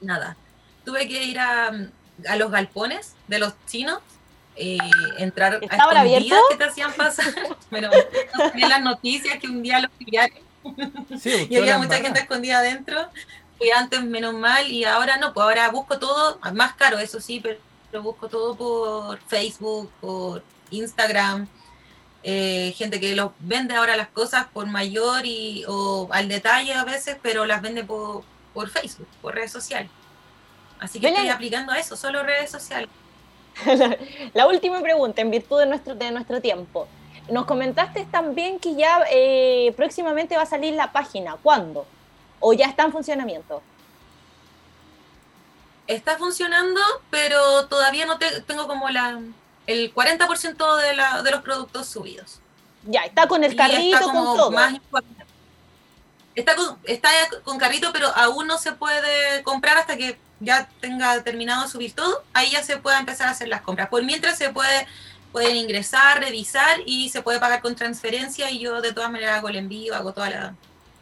[0.00, 0.36] nada.
[0.84, 1.70] Tuve que ir a,
[2.28, 4.00] a los galpones de los chinos,
[4.56, 4.78] eh,
[5.18, 7.26] entrar a ¿Estaban escondidas que te hacían pasar,
[7.70, 7.88] pero
[8.36, 10.38] no tenía las noticias que un día los pillaron.
[11.20, 13.08] Sí, y había mucha gente escondida adentro.
[13.58, 17.40] Fui antes menos mal y ahora no, pues ahora busco todo, más caro eso sí,
[17.42, 17.58] pero,
[17.90, 21.48] pero busco todo por Facebook, por Instagram.
[22.22, 26.84] eh, gente que los vende ahora las cosas por mayor y o al detalle a
[26.84, 29.90] veces, pero las vende por, por Facebook, por redes sociales.
[30.80, 32.90] Así que estoy aplicando a eso, solo redes sociales.
[33.64, 33.96] la,
[34.34, 36.88] la última pregunta, en virtud de nuestro, de nuestro tiempo.
[37.28, 41.36] Nos comentaste también que ya eh, próximamente va a salir la página.
[41.42, 41.86] ¿Cuándo?
[42.40, 43.62] ¿O ya está en funcionamiento?
[45.86, 46.80] Está funcionando,
[47.10, 49.20] pero todavía no te- tengo como la
[49.66, 52.40] el 40% de, la, de los productos subidos.
[52.84, 54.50] Ya, está con el Y carrito, está como con todo.
[54.52, 54.74] más.
[56.36, 57.08] Está con, está
[57.44, 61.94] con carrito, pero aún no se puede comprar hasta que ya tenga terminado de subir
[61.94, 62.22] todo.
[62.32, 63.88] Ahí ya se puede empezar a hacer las compras.
[63.88, 64.86] Por mientras se puede
[65.32, 69.48] pueden ingresar, revisar y se puede pagar con transferencia y yo de todas maneras hago
[69.50, 70.54] el envío, hago toda la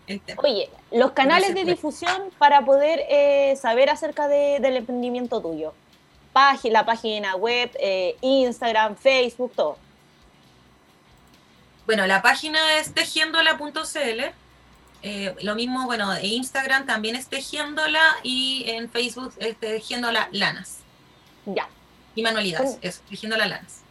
[0.07, 0.41] el tema.
[0.45, 5.73] Oye, los canales de difusión para poder eh, saber acerca de- del emprendimiento tuyo.
[6.33, 9.79] Página, la página web, eh, Instagram, Facebook, todo.
[11.87, 14.21] Bueno, la página es tejiéndola.cl.
[15.03, 20.79] Eh, lo mismo, bueno, en Instagram también es tejiéndola y en Facebook es tejiéndola lanas.
[21.45, 21.69] Ya,
[22.15, 23.83] Y manualidades, eso, tejiéndola lanas.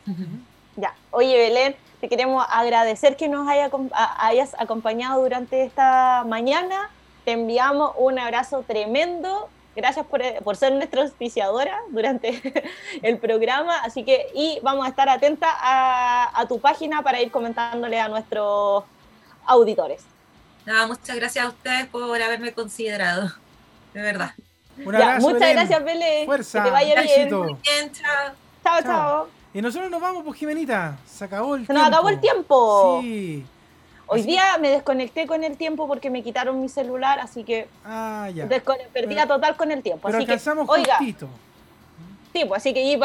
[0.75, 0.95] ya.
[1.11, 6.89] Oye, Belén, te queremos agradecer que nos haya acom- a- hayas acompañado durante esta mañana.
[7.23, 9.47] Te enviamos un abrazo tremendo.
[9.73, 12.41] Gracias por, por ser nuestra auspiciadora durante
[13.01, 13.77] el programa.
[13.85, 18.09] Así que, y vamos a estar atentas a, a tu página para ir comentándole a
[18.09, 18.83] nuestros
[19.45, 20.03] auditores.
[20.65, 23.31] Nada, muchas gracias a ustedes por haberme considerado.
[23.93, 24.31] De verdad.
[24.85, 25.55] Un Ya, abrazo, muchas Belén.
[25.55, 26.25] gracias, Belén.
[26.25, 27.07] Fuerza, Que te vaya bien.
[27.21, 27.43] éxito.
[27.43, 28.33] Bien, chao.
[28.61, 28.83] Chao, Chao.
[28.83, 29.42] chao.
[29.53, 30.97] Y nosotros nos vamos, pues, Jimenita.
[31.05, 31.79] Se acabó el Se tiempo.
[31.83, 32.99] nos acabó el tiempo.
[33.01, 33.45] Sí.
[34.07, 37.67] Hoy Así- día me desconecté con el tiempo porque me quitaron mi celular, así que
[37.85, 38.47] Ah, ya.
[38.91, 40.07] perdida total con el tiempo.
[40.07, 41.29] Pero así que, alcanzamos oiga, justito.
[42.33, 42.99] sí, pues así que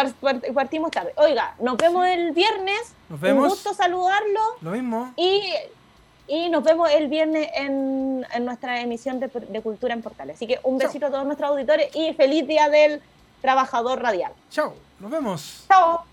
[0.52, 1.12] partimos tarde.
[1.16, 2.94] Oiga, nos vemos el viernes.
[3.08, 3.48] Nos Un vemos.
[3.48, 5.12] gusto saludarlo Lo mismo.
[5.16, 5.52] y,
[6.26, 10.36] y nos vemos el viernes en, en nuestra emisión de, de Cultura en Portales.
[10.36, 13.00] Así que un besito a todos nuestros auditores y feliz día del
[13.40, 14.32] trabajador radial.
[14.50, 14.74] Chao.
[14.98, 15.64] Nos vemos.
[15.68, 16.04] Chao.